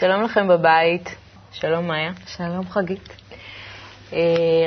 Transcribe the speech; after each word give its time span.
שלום 0.00 0.22
לכם 0.22 0.48
בבית. 0.48 1.16
שלום, 1.52 1.88
מאיה. 1.88 2.10
שלום, 2.26 2.68
חגית. 2.68 3.08
אה, 4.12 4.18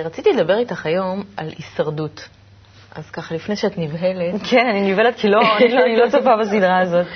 רציתי 0.05 0.33
לדבר 0.33 0.57
איתך 0.57 0.85
היום 0.85 1.23
על 1.37 1.49
הישרדות. 1.57 2.29
אז 2.95 3.11
ככה, 3.11 3.35
לפני 3.35 3.55
שאת 3.55 3.77
נבהלת... 3.77 4.41
כן, 4.49 4.65
אני 4.69 4.91
נבהלת 4.91 5.15
כי 5.15 5.27
לא, 5.27 5.39
אני, 5.57 5.73
לא, 5.73 5.81
אני 5.81 5.97
לא 5.97 6.09
צופה 6.09 6.37
בסדרה 6.37 6.79
הזאת. 6.79 7.07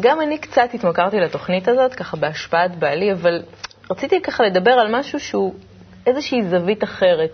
גם 0.00 0.20
אני 0.20 0.38
קצת 0.38 0.68
התמכרתי 0.74 1.20
לתוכנית 1.20 1.68
הזאת, 1.68 1.94
ככה 1.94 2.16
בהשפעת 2.16 2.78
בעלי, 2.78 3.12
אבל 3.12 3.42
רציתי 3.90 4.22
ככה 4.22 4.44
לדבר 4.44 4.72
על 4.72 4.98
משהו 4.98 5.20
שהוא 5.20 5.54
איזושהי 6.06 6.42
זווית 6.42 6.84
אחרת. 6.84 7.30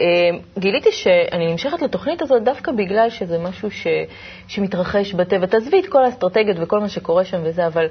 אה, 0.00 0.38
גיליתי 0.58 0.92
שאני 0.92 1.50
נמשכת 1.52 1.82
לתוכנית 1.82 2.22
הזאת 2.22 2.42
דווקא 2.42 2.72
בגלל 2.72 3.10
שזה 3.10 3.38
משהו 3.38 3.70
ש, 3.70 3.86
שמתרחש 4.48 5.12
בטבע. 5.12 5.46
תעזבי 5.46 5.80
את 5.80 5.86
כל 5.86 6.04
האסטרטגיות 6.04 6.56
וכל 6.60 6.80
מה 6.80 6.88
שקורה 6.88 7.24
שם 7.24 7.40
וזה, 7.44 7.66
אבל 7.66 7.86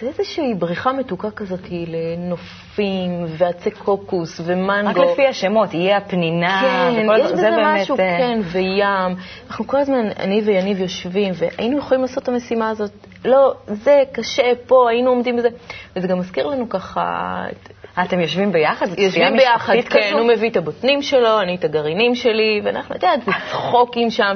זה 0.00 0.06
איזושהי 0.06 0.54
בריחה 0.54 0.92
מתוקה 0.92 1.30
כזאת 1.30 1.60
לנופים 1.70 3.26
ועצי 3.28 3.70
קוקוס 3.70 4.40
ומנגו. 4.44 4.88
רק 5.00 5.08
לפי 5.12 5.26
השמות, 5.26 5.74
יהיה 5.74 5.96
הפנינה 5.96 6.60
כן, 6.62 7.06
יש 7.18 7.26
זה, 7.26 7.32
בזה 7.32 7.36
זה 7.36 7.50
באמת... 7.50 7.80
משהו, 7.80 7.96
אה, 7.98 8.16
כן, 8.18 8.38
וים. 8.42 9.16
אנחנו 9.48 9.66
כל 9.66 9.76
הזמן, 9.76 10.08
אני 10.18 10.40
ויניב 10.44 10.80
יושבים, 10.80 11.32
והיינו 11.36 11.78
יכולים 11.78 12.02
לעשות 12.02 12.22
את 12.22 12.28
המשימה 12.28 12.70
הזאת. 12.70 12.90
לא, 13.24 13.54
זה 13.66 14.02
קשה, 14.12 14.42
פה, 14.66 14.90
היינו 14.90 15.10
עומדים 15.10 15.36
בזה. 15.36 15.48
וזה 15.96 16.08
גם 16.08 16.18
מזכיר 16.18 16.46
לנו 16.46 16.68
ככה... 16.68 17.44
את- 17.52 17.68
אתם 18.02 18.20
יושבים 18.20 18.52
ביחד? 18.52 18.86
יושבים 18.98 19.36
ביחד, 19.36 19.74
כן, 19.74 20.00
כזו? 20.00 20.18
הוא 20.18 20.28
מביא 20.28 20.50
את 20.50 20.56
הבוטנים 20.56 21.02
שלו, 21.02 21.40
אני 21.40 21.54
את 21.56 21.64
הגרעינים 21.64 22.14
שלי, 22.14 22.60
ואנחנו, 22.64 22.96
את 22.96 23.02
יודעת, 23.02 23.24
זה 23.24 23.32
צחוקים 23.50 24.10
שם. 24.10 24.34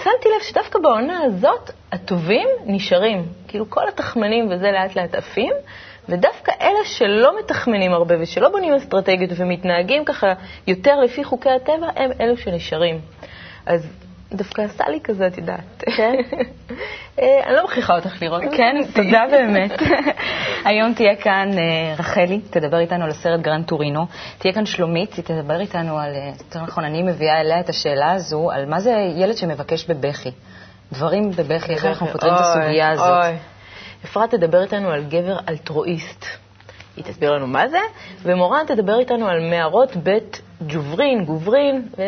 ושמתי 0.00 0.28
לב 0.36 0.42
שדווקא 0.42 0.78
בעונה 0.78 1.20
הזאת, 1.24 1.70
הטובים 1.92 2.48
נשארים. 2.66 3.26
כאילו, 3.48 3.70
כל 3.70 3.88
התחמנים 3.88 4.48
וזה 4.50 4.70
לאט 4.70 4.96
לאט 4.96 5.14
עפים, 5.14 5.52
ודווקא 6.08 6.52
אלה 6.60 6.84
שלא 6.84 7.38
מתחמנים 7.38 7.92
הרבה 7.92 8.14
ושלא 8.20 8.48
בונים 8.48 8.72
אסטרטגיות 8.74 9.30
ומתנהגים 9.36 10.04
ככה 10.04 10.26
יותר 10.66 11.00
לפי 11.00 11.24
חוקי 11.24 11.50
הטבע, 11.50 11.88
הם 11.96 12.10
אלו 12.20 12.36
שנשארים. 12.36 13.00
אז 13.66 13.88
דווקא 14.34 14.62
עשה 14.62 14.88
לי 14.88 15.00
כזה, 15.00 15.26
את 15.26 15.38
יודעת. 15.38 15.84
כן? 15.96 16.14
אה, 17.20 17.40
אני 17.46 17.54
לא 17.54 17.64
מכריחה 17.64 17.94
אותך 17.96 18.22
לראות. 18.22 18.42
כן, 18.56 18.76
תודה 18.94 19.22
באמת. 19.30 19.70
היום 20.68 20.94
תהיה 20.94 21.16
כאן 21.16 21.50
אה, 21.58 21.94
רחלי, 21.98 22.40
תדבר 22.40 22.78
איתנו 22.78 23.04
על 23.04 23.10
הסרט 23.10 23.40
גרנד 23.40 23.64
טורינו. 23.64 24.06
תהיה 24.38 24.54
כאן 24.54 24.66
שלומית, 24.66 25.14
היא 25.14 25.24
תדבר 25.24 25.60
איתנו 25.60 25.98
על, 25.98 26.14
אה, 26.14 26.30
יותר 26.38 26.62
נכון, 26.62 26.84
אני 26.84 27.02
מביאה 27.02 27.40
אליה 27.40 27.60
את 27.60 27.68
השאלה 27.68 28.12
הזו, 28.12 28.50
על 28.50 28.66
מה 28.66 28.80
זה 28.80 28.92
ילד 29.16 29.36
שמבקש 29.36 29.90
בבכי. 29.90 30.30
דברים 30.92 31.30
בבכי, 31.30 31.72
איך 31.72 31.84
אנחנו 31.84 32.06
פותרים 32.06 32.34
את 32.34 32.40
הסוגיה 32.40 32.90
הזאת. 32.90 33.24
אפרת 34.04 34.30
תדבר 34.30 34.62
איתנו 34.62 34.90
על 34.90 35.04
גבר 35.04 35.38
אלטרואיסט. 35.48 36.26
היא 36.96 37.04
תסביר 37.04 37.32
לנו 37.32 37.46
מה 37.46 37.68
זה, 37.68 37.78
ומורן 38.22 38.66
תדבר 38.66 38.98
איתנו 38.98 39.28
על 39.28 39.50
מערות 39.50 39.96
בית 39.96 40.40
ג'וברין, 40.66 41.24
גוברין, 41.24 41.88
ו... 41.98 42.02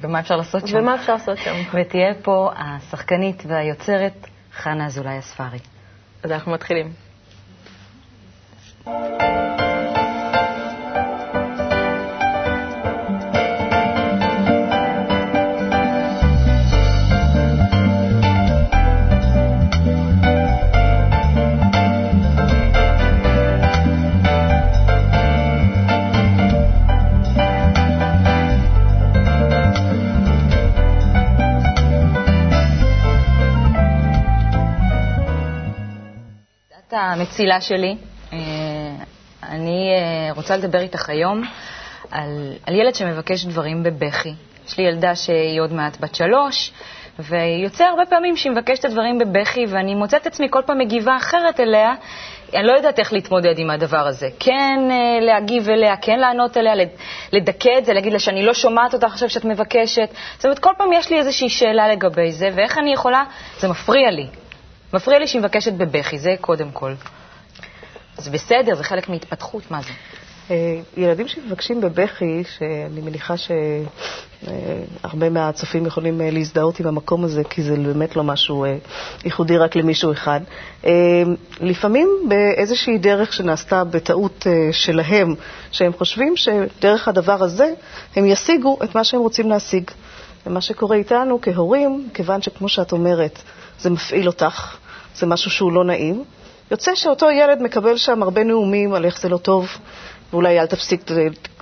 ומה 0.00 0.20
אפשר 0.20 0.36
לעשות 0.36 0.66
שם? 0.68 0.78
ומה 0.78 0.94
אפשר 0.94 1.12
לעשות 1.12 1.38
שם. 1.38 1.54
ותהיה 1.74 2.14
פה 2.22 2.50
השחקנית 2.56 3.42
והיוצרת 3.46 4.26
חנה 4.52 4.86
אזולאי 4.86 5.18
הספרי. 5.18 5.58
אז 6.22 6.32
אנחנו 6.32 6.52
מתחילים. 6.52 6.92
את 8.82 9.53
המצילה 37.00 37.60
שלי. 37.60 37.96
אה, 38.32 38.38
אני 39.48 39.88
אה, 39.90 40.32
רוצה 40.34 40.56
לדבר 40.56 40.78
איתך 40.80 41.08
היום 41.10 41.42
על, 42.10 42.52
על 42.66 42.74
ילד 42.74 42.94
שמבקש 42.94 43.44
דברים 43.44 43.82
בבכי. 43.82 44.32
יש 44.68 44.78
לי 44.78 44.84
ילדה 44.84 45.14
שהיא 45.14 45.60
עוד 45.60 45.72
מעט 45.72 45.96
בת 46.00 46.14
שלוש, 46.14 46.72
ויוצא 47.18 47.84
הרבה 47.84 48.06
פעמים 48.06 48.36
שהיא 48.36 48.52
מבקשת 48.52 48.80
את 48.80 48.84
הדברים 48.84 49.18
בבכי, 49.18 49.66
ואני 49.68 49.94
מוצאת 49.94 50.22
את 50.22 50.26
עצמי 50.26 50.46
כל 50.50 50.60
פעם 50.66 50.78
מגיבה 50.78 51.16
אחרת 51.16 51.60
אליה. 51.60 51.94
אני 52.54 52.66
לא 52.66 52.72
יודעת 52.72 52.98
איך 52.98 53.12
להתמודד 53.12 53.58
עם 53.58 53.70
הדבר 53.70 54.06
הזה. 54.06 54.28
כן 54.40 54.78
אה, 54.90 55.20
להגיב 55.20 55.68
אליה, 55.70 55.96
כן 55.96 56.18
לענות 56.18 56.56
אליה, 56.56 56.74
לד- 56.74 56.96
לדכא 57.32 57.78
את 57.78 57.84
זה, 57.84 57.92
להגיד 57.92 58.12
לה 58.12 58.18
שאני 58.18 58.42
לא 58.46 58.54
שומעת 58.54 58.94
אותך 58.94 59.04
עכשיו 59.06 59.30
שאת 59.30 59.44
מבקשת. 59.44 60.08
זאת 60.36 60.44
אומרת, 60.44 60.58
כל 60.58 60.70
פעם 60.78 60.92
יש 60.92 61.10
לי 61.10 61.18
איזושהי 61.18 61.48
שאלה 61.48 61.88
לגבי 61.88 62.32
זה, 62.32 62.48
ואיך 62.54 62.78
אני 62.78 62.92
יכולה, 62.92 63.24
זה 63.58 63.68
מפריע 63.68 64.10
לי. 64.10 64.26
מפריע 64.94 65.18
לי 65.18 65.26
שהיא 65.26 65.40
מבקשת 65.40 65.72
בבכי, 65.72 66.18
זה 66.18 66.34
קודם 66.40 66.70
כל. 66.70 66.94
זה 68.16 68.30
בסדר, 68.30 68.74
זה 68.74 68.84
חלק 68.84 69.08
מהתפתחות, 69.08 69.70
מה 69.70 69.82
זה? 69.82 69.90
אה, 70.50 70.80
ילדים 70.96 71.28
שמבקשים 71.28 71.80
בבכי, 71.80 72.42
שאני 72.56 73.00
מניחה 73.00 73.34
שהרבה 75.02 75.30
מהצופים 75.30 75.86
יכולים 75.86 76.20
אה, 76.20 76.30
להזדהות 76.30 76.80
עם 76.80 76.86
המקום 76.86 77.24
הזה, 77.24 77.44
כי 77.44 77.62
זה 77.62 77.76
באמת 77.76 78.16
לא 78.16 78.24
משהו 78.24 78.64
אה, 78.64 78.76
ייחודי 79.24 79.58
רק 79.58 79.76
למישהו 79.76 80.12
אחד. 80.12 80.40
לפעמים 81.60 82.08
באיזושהי 82.28 82.98
דרך 82.98 83.32
שנעשתה 83.32 83.84
בטעות 83.84 84.46
שלהם, 84.72 85.34
שהם 85.70 85.92
חושבים 85.92 86.36
שדרך 86.36 87.08
הדבר 87.08 87.42
הזה 87.42 87.72
הם 88.16 88.26
ישיגו 88.26 88.78
את 88.84 88.94
מה 88.94 89.04
שהם 89.04 89.20
רוצים 89.20 89.50
להשיג. 89.50 89.90
ומה 90.46 90.60
שקורה 90.60 90.96
איתנו 90.96 91.38
כהורים, 91.42 92.08
כיוון 92.14 92.42
שכמו 92.42 92.68
שאת 92.68 92.92
אומרת, 92.92 93.38
זה 93.80 93.90
מפעיל 93.90 94.26
אותך, 94.26 94.76
זה 95.14 95.26
משהו 95.26 95.50
שהוא 95.50 95.72
לא 95.72 95.84
נעים, 95.84 96.24
יוצא 96.70 96.94
שאותו 96.94 97.30
ילד 97.30 97.62
מקבל 97.62 97.96
שם 97.96 98.22
הרבה 98.22 98.44
נאומים 98.44 98.94
על 98.94 99.04
איך 99.04 99.20
זה 99.20 99.28
לא 99.28 99.36
טוב, 99.36 99.68
ואולי 100.32 100.60
אל 100.60 100.66
תפסיק 100.66 101.00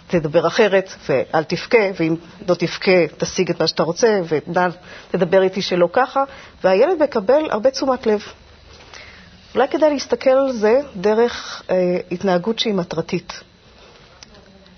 תדבר 0.07 0.47
אחרת, 0.47 0.95
ואל 1.09 1.43
תבכה, 1.45 1.79
ואם 2.01 2.17
לא 2.49 2.55
תבכה, 2.55 3.07
תשיג 3.19 3.51
את 3.51 3.61
מה 3.61 3.67
שאתה 3.67 3.83
רוצה, 3.83 4.21
ונא 4.29 4.69
תדבר 5.11 5.43
איתי 5.43 5.63
שלא 5.63 5.89
ככה, 5.93 6.25
והילד 6.65 7.03
מקבל 7.03 7.43
הרבה 7.51 7.71
תשומת 7.71 8.07
לב. 8.07 8.23
אולי 9.55 9.69
כדאי 9.69 9.91
להסתכל 9.91 10.31
על 10.31 10.53
זה 10.53 10.81
דרך 10.97 11.63
אה, 11.71 11.97
התנהגות 12.13 12.59
שהיא 12.59 12.75
מטרתית. 12.75 13.33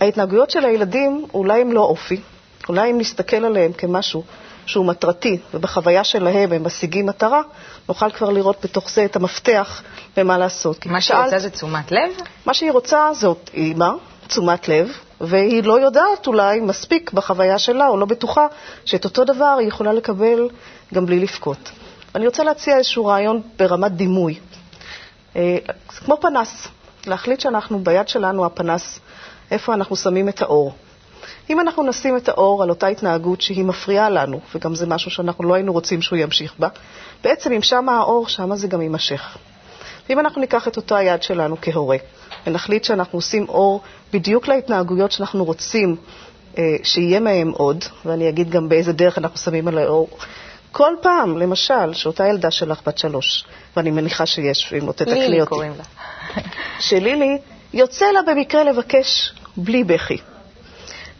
ההתנהגויות 0.01 0.51
של 0.51 0.65
הילדים, 0.65 1.27
אולי 1.35 1.61
הם 1.61 1.73
לא 1.73 1.81
אופי, 1.81 2.21
אולי 2.69 2.91
אם 2.91 2.99
נסתכל 2.99 3.45
עליהם 3.45 3.73
כמשהו 3.73 4.23
שהוא 4.67 4.87
מטרתי, 4.87 5.39
ובחוויה 5.55 6.05
שלהם 6.05 6.53
הם 6.53 6.65
משיגים 6.67 7.07
מטרה, 7.07 7.43
נוכל 7.89 8.11
כבר 8.11 8.31
לראות 8.31 8.57
בתוך 8.65 8.91
זה 8.91 9.05
את 9.05 9.17
המפתח 9.17 9.83
במה 10.17 10.39
לעשות. 10.39 10.87
מה 10.87 11.01
שהיא 11.01 11.19
רוצה 11.25 11.39
זה 11.39 11.51
תשומת 11.51 11.93
לב? 11.93 12.11
מה 12.47 12.55
שהיא 12.55 12.73
רוצה 12.73 13.09
זאת 13.15 13.51
אימא, 13.55 13.91
תשומת 14.27 14.69
לב, 14.69 14.89
והיא 15.21 15.65
לא 15.65 15.81
יודעת 15.81 16.27
אולי 16.27 16.61
מספיק 16.61 17.13
בחוויה 17.13 17.59
שלה, 17.59 17.89
או 17.89 17.97
לא 17.97 18.07
בטוחה 18.07 18.47
שאת 18.85 19.05
אותו 19.05 19.25
דבר 19.25 19.57
היא 19.59 19.69
יכולה 19.69 19.93
לקבל 19.93 20.49
גם 20.95 21.07
בלי 21.07 21.19
לבכות. 21.19 21.71
אני 22.15 22.27
רוצה 22.27 22.45
להציע 22.45 22.77
איזשהו 22.77 23.07
רעיון 23.07 23.43
ברמת 23.59 23.93
דימוי. 23.93 24.39
אה, 25.37 25.57
כמו 25.89 26.21
פנס, 26.21 26.69
להחליט 27.07 27.41
שאנחנו, 27.41 27.79
ביד 27.79 28.09
שלנו 28.09 28.47
הפנס, 28.47 29.01
איפה 29.51 29.75
אנחנו 29.75 29.97
שמים 29.97 30.29
את 30.29 30.43
האור. 30.43 30.75
אם 31.51 31.61
אנחנו 31.61 31.83
נשים 31.83 32.17
את 32.17 32.29
האור 32.29 32.63
על 32.63 32.71
אותה 32.71 32.87
התנהגות 32.87 33.41
שהיא 33.41 33.65
מפריעה 33.65 34.11
לנו, 34.11 34.41
וגם 34.55 34.75
זה 34.75 34.87
משהו 34.87 35.11
שאנחנו 35.11 35.45
לא 35.45 35.55
היינו 35.55 35.73
רוצים 35.73 36.03
שהוא 36.03 36.19
ימשיך 36.19 36.55
בה, 36.59 36.69
בעצם 37.25 37.53
אם 37.53 37.63
שמה 37.63 37.99
האור, 37.99 38.29
שמה 38.29 38.57
זה 38.57 38.69
גם 38.69 38.83
יימשך. 38.83 39.37
ואם 40.09 40.21
אנחנו 40.21 40.41
ניקח 40.41 40.69
את 40.69 40.77
אותה 40.77 41.03
יד 41.03 41.23
שלנו 41.23 41.57
כהורה, 41.63 41.97
ונחליט 42.47 42.85
שאנחנו 42.85 43.19
עושים 43.19 43.49
אור 43.49 43.81
בדיוק 44.13 44.49
להתנהגויות 44.49 45.13
שאנחנו 45.13 45.45
רוצים 45.45 45.97
אה, 46.59 46.63
שיהיה 46.83 47.21
מהם 47.21 47.51
עוד, 47.51 47.85
ואני 48.05 48.29
אגיד 48.29 48.51
גם 48.51 48.69
באיזה 48.69 48.93
דרך 48.93 49.19
אנחנו 49.19 49.39
שמים 49.39 49.69
על 49.69 49.79
האור, 49.79 50.09
כל 50.73 50.95
פעם, 51.03 51.39
למשל, 51.39 51.93
שאותה 51.93 52.27
ילדה 52.27 52.51
שלך 52.51 52.81
בת 52.87 52.99
שלוש, 52.99 53.45
ואני 53.77 53.91
מניחה 53.91 54.27
שיש, 54.27 54.73
ואם 54.73 54.87
לא 54.87 54.93
תתקני 54.93 55.15
לילי 55.15 55.41
אותי, 55.41 55.49
קוראים 55.49 55.73
לה. 55.79 55.85
שלילי 56.81 57.39
יוצא 57.73 58.07
לה 58.07 58.21
במקרה 58.27 58.65
לבקש 58.65 59.33
בלי 59.57 59.85
בכי. 59.85 60.19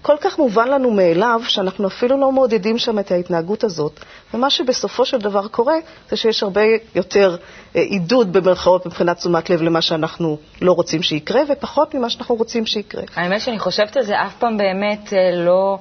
כל 0.07 0.17
כך 0.21 0.39
מובן 0.39 0.69
לנו 0.69 0.91
מאליו, 0.91 1.41
שאנחנו 1.49 1.89
אפילו 1.89 2.17
לא 2.21 2.33
מעודדים 2.33 2.79
שם 2.79 2.99
את 2.99 3.11
ההתנהגות 3.11 3.65
הזאת. 3.65 4.01
ומה 4.35 4.51
שבסופו 4.51 5.05
של 5.05 5.19
דבר 5.19 5.49
קורה, 5.49 5.75
זה 6.11 6.17
שיש 6.17 6.43
הרבה 6.43 6.61
יותר 6.95 7.37
אה, 7.77 7.81
עידוד 7.81 8.33
במרכאות 8.33 8.87
מבחינת 8.87 9.17
תשומת 9.17 9.51
לב 9.51 9.63
למה 9.63 9.81
שאנחנו 9.83 10.39
לא 10.63 10.73
רוצים 10.73 11.03
שיקרה, 11.03 11.41
ופחות 11.49 11.95
ממה 11.95 12.11
שאנחנו 12.11 12.35
רוצים 12.35 12.67
שיקרה. 12.67 13.03
האמת 13.15 13.41
שאני 13.41 13.59
חושבת 13.59 13.97
על 13.97 14.03
זה, 14.03 14.23
אף 14.23 14.35
פעם 14.39 14.57
באמת 14.57 15.13
אה, 15.13 15.31
לא 15.37 15.79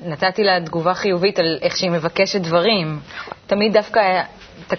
נתתי 0.00 0.42
לה 0.44 0.60
תגובה 0.66 0.94
חיובית 0.94 1.38
על 1.38 1.58
איך 1.62 1.76
שהיא 1.76 1.90
מבקשת 1.90 2.40
דברים. 2.40 3.00
תמיד 3.46 3.72
דווקא 3.72 4.00
אה, 4.00 4.74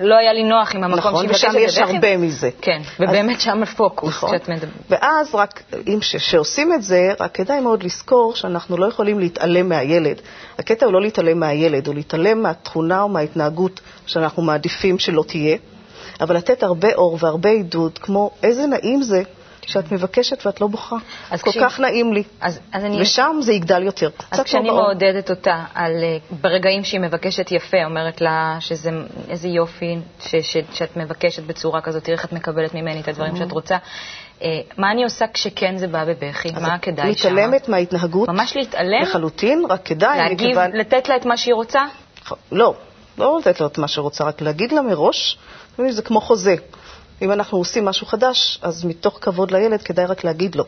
לא 0.00 0.14
היה 0.18 0.32
לי 0.32 0.42
נוח 0.44 0.74
עם 0.74 0.84
המקום 0.84 0.98
נכון, 0.98 1.14
שהיא 1.16 1.28
מבקשת 1.28 1.48
ושם 1.48 1.58
יש. 1.58 1.78
הרבה 1.78 2.16
מזה. 2.16 2.50
כן, 2.60 2.80
ובאמת 3.00 3.40
שם 3.40 3.62
הפוקוס 3.62 4.08
נכון. 4.08 4.30
שאת 4.30 4.48
מדברת. 4.48 4.70
ואז 4.90 5.34
רק, 5.34 5.62
אם 5.86 5.98
ש- 6.02 6.16
שעושים 6.16 6.72
את 6.72 6.82
זה, 6.82 7.08
רק 7.20 7.34
כדאי 7.34 7.60
מאוד 7.60 7.82
לזכור 7.82 8.34
שאנחנו 8.34 8.76
לא 8.76 8.86
יכולים 8.86 9.18
להתעלם 9.18 9.68
מהילד. 9.68 10.20
הקטע 10.58 10.86
הוא 10.86 10.92
לא 10.92 11.00
להתעלם 11.00 11.40
מהילד, 11.40 11.86
הוא 11.86 11.94
להתעלם 11.94 12.42
מהתכונה 12.42 13.02
או 13.02 13.08
מההתנהגות 13.08 13.80
שאנחנו 14.06 14.42
מעדיפים 14.42 14.98
שלא 14.98 15.24
תהיה, 15.26 15.56
אבל 16.20 16.36
לתת 16.36 16.62
הרבה 16.62 16.88
אור 16.94 17.18
והרבה 17.20 17.50
עידוד, 17.50 17.98
כמו 17.98 18.30
איזה 18.42 18.66
נעים 18.66 19.02
זה 19.02 19.22
שאת 19.66 19.92
מבקשת 19.92 20.46
ואת 20.46 20.60
לא 20.60 20.66
בוכה. 20.66 20.96
אז 21.30 21.42
כל 21.42 21.50
כשהיא- 21.50 21.64
כך 21.64 21.80
נעים 21.80 22.12
לי. 22.12 22.22
אז, 22.40 22.60
אז 22.72 22.84
אני... 22.84 23.02
ושם 23.02 23.36
זה 23.40 23.52
יגדל 23.52 23.82
יותר. 23.82 24.10
אז 24.30 24.40
כשאני. 24.40 24.70
מעודדת 24.70 25.30
אותה 25.30 25.64
על, 25.74 25.92
אה, 26.02 26.16
ברגעים 26.40 26.84
שהיא 26.84 27.00
מבקשת 27.00 27.52
יפה, 27.52 27.84
אומרת 27.84 28.20
לה 28.20 28.56
שזה 28.60 28.90
איזה 29.28 29.48
יופי 29.48 29.96
ש, 30.20 30.34
ש, 30.42 30.56
שאת 30.72 30.96
מבקשת 30.96 31.42
בצורה 31.42 31.80
כזאת, 31.80 32.04
תראי 32.04 32.16
איך 32.16 32.24
את 32.24 32.32
מקבלת 32.32 32.74
ממני 32.74 33.00
את 33.00 33.08
הדברים 33.08 33.36
שאת 33.36 33.52
רוצה. 33.52 33.76
אה, 34.42 34.48
מה 34.78 34.90
אני 34.90 35.04
עושה 35.04 35.24
כשכן 35.34 35.76
זה 35.76 35.86
בא 35.86 36.04
בבכי? 36.04 36.48
מה 36.52 36.78
כדאי 36.78 37.14
שם? 37.14 37.34
מתעלמת 37.34 37.68
מההתנהגות 37.68 38.28
ממש 38.28 38.56
להתעלם? 38.56 39.02
לחלוטין, 39.02 39.64
רק 39.68 39.80
כדאי, 39.84 40.18
להגיב, 40.18 40.46
מכיוון... 40.48 40.70
לתת 40.72 41.08
לה 41.08 41.16
את 41.16 41.24
מה 41.24 41.36
שהיא 41.36 41.54
רוצה? 41.54 41.82
לא, 42.52 42.74
לא 43.18 43.38
לתת 43.40 43.60
לו 43.60 43.66
את 43.66 43.78
מה 43.78 43.88
שרוצה, 43.88 44.24
רק 44.24 44.40
להגיד 44.40 44.72
לה 44.72 44.82
מראש, 44.82 45.38
זה 45.88 46.02
כמו 46.02 46.20
חוזה. 46.20 46.54
אם 47.22 47.32
אנחנו 47.32 47.58
עושים 47.58 47.84
משהו 47.84 48.06
חדש, 48.06 48.58
אז 48.62 48.84
מתוך 48.84 49.18
כבוד 49.20 49.50
לילד 49.50 49.82
כדאי 49.82 50.06
רק 50.06 50.24
להגיד 50.24 50.54
לו. 50.54 50.64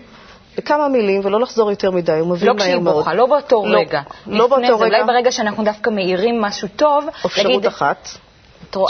בכמה 0.56 0.88
מילים, 0.88 1.20
ולא 1.24 1.40
לחזור 1.40 1.70
יותר 1.70 1.90
מדי, 1.90 2.12
הוא 2.12 2.28
מבין 2.28 2.48
לא 2.48 2.54
מהר 2.54 2.64
כשהיא 2.64 2.80
מאוד. 2.80 2.96
בוכה, 2.96 3.14
לא 3.14 3.26
באותו 3.26 3.66
לא, 3.66 3.78
רגע. 3.78 4.00
לא 4.26 4.46
באותו 4.46 4.78
זה, 4.78 4.84
רגע. 4.84 4.96
אולי 4.96 5.04
ברגע 5.04 5.32
שאנחנו 5.32 5.64
דווקא 5.64 5.90
מאירים 5.90 6.40
משהו 6.40 6.68
טוב, 6.76 7.06
אפשרות 7.26 7.46
להגיד, 7.46 7.66
אחת, 7.66 8.08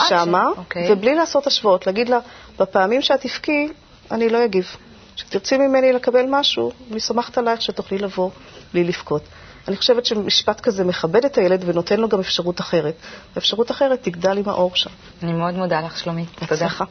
שמה, 0.08 0.44
אוקיי. 0.56 0.92
ובלי 0.92 1.14
לעשות 1.14 1.46
השוואות, 1.46 1.86
להגיד 1.86 2.08
לה, 2.08 2.18
בפעמים 2.58 3.02
שאת 3.02 3.20
תבכי, 3.20 3.68
אני 4.10 4.28
לא 4.28 4.44
אגיב. 4.44 4.76
כשתרצי 5.16 5.58
ממני 5.58 5.92
לקבל 5.92 6.24
משהו, 6.28 6.72
אני 6.90 7.00
סומכת 7.00 7.38
עלייך 7.38 7.62
שתוכלי 7.62 7.98
לבוא 7.98 8.30
בלי 8.72 8.84
לבכות. 8.84 9.22
אני 9.68 9.76
חושבת 9.76 10.06
שמשפט 10.06 10.60
כזה 10.60 10.84
מכבד 10.84 11.24
את 11.24 11.38
הילד 11.38 11.62
ונותן 11.66 12.00
לו 12.00 12.08
גם 12.08 12.20
אפשרות 12.20 12.60
אחרת. 12.60 12.94
אפשרות 13.38 13.70
אחרת 13.70 14.02
תגדל 14.02 14.38
עם 14.38 14.48
האור 14.48 14.70
שם. 14.74 14.90
אני 15.22 15.32
מאוד 15.32 15.54
מודה 15.54 15.80
לך, 15.80 15.98
שלומית. 15.98 16.28
תודה. 16.34 16.50
בהצלחה. 16.50 16.84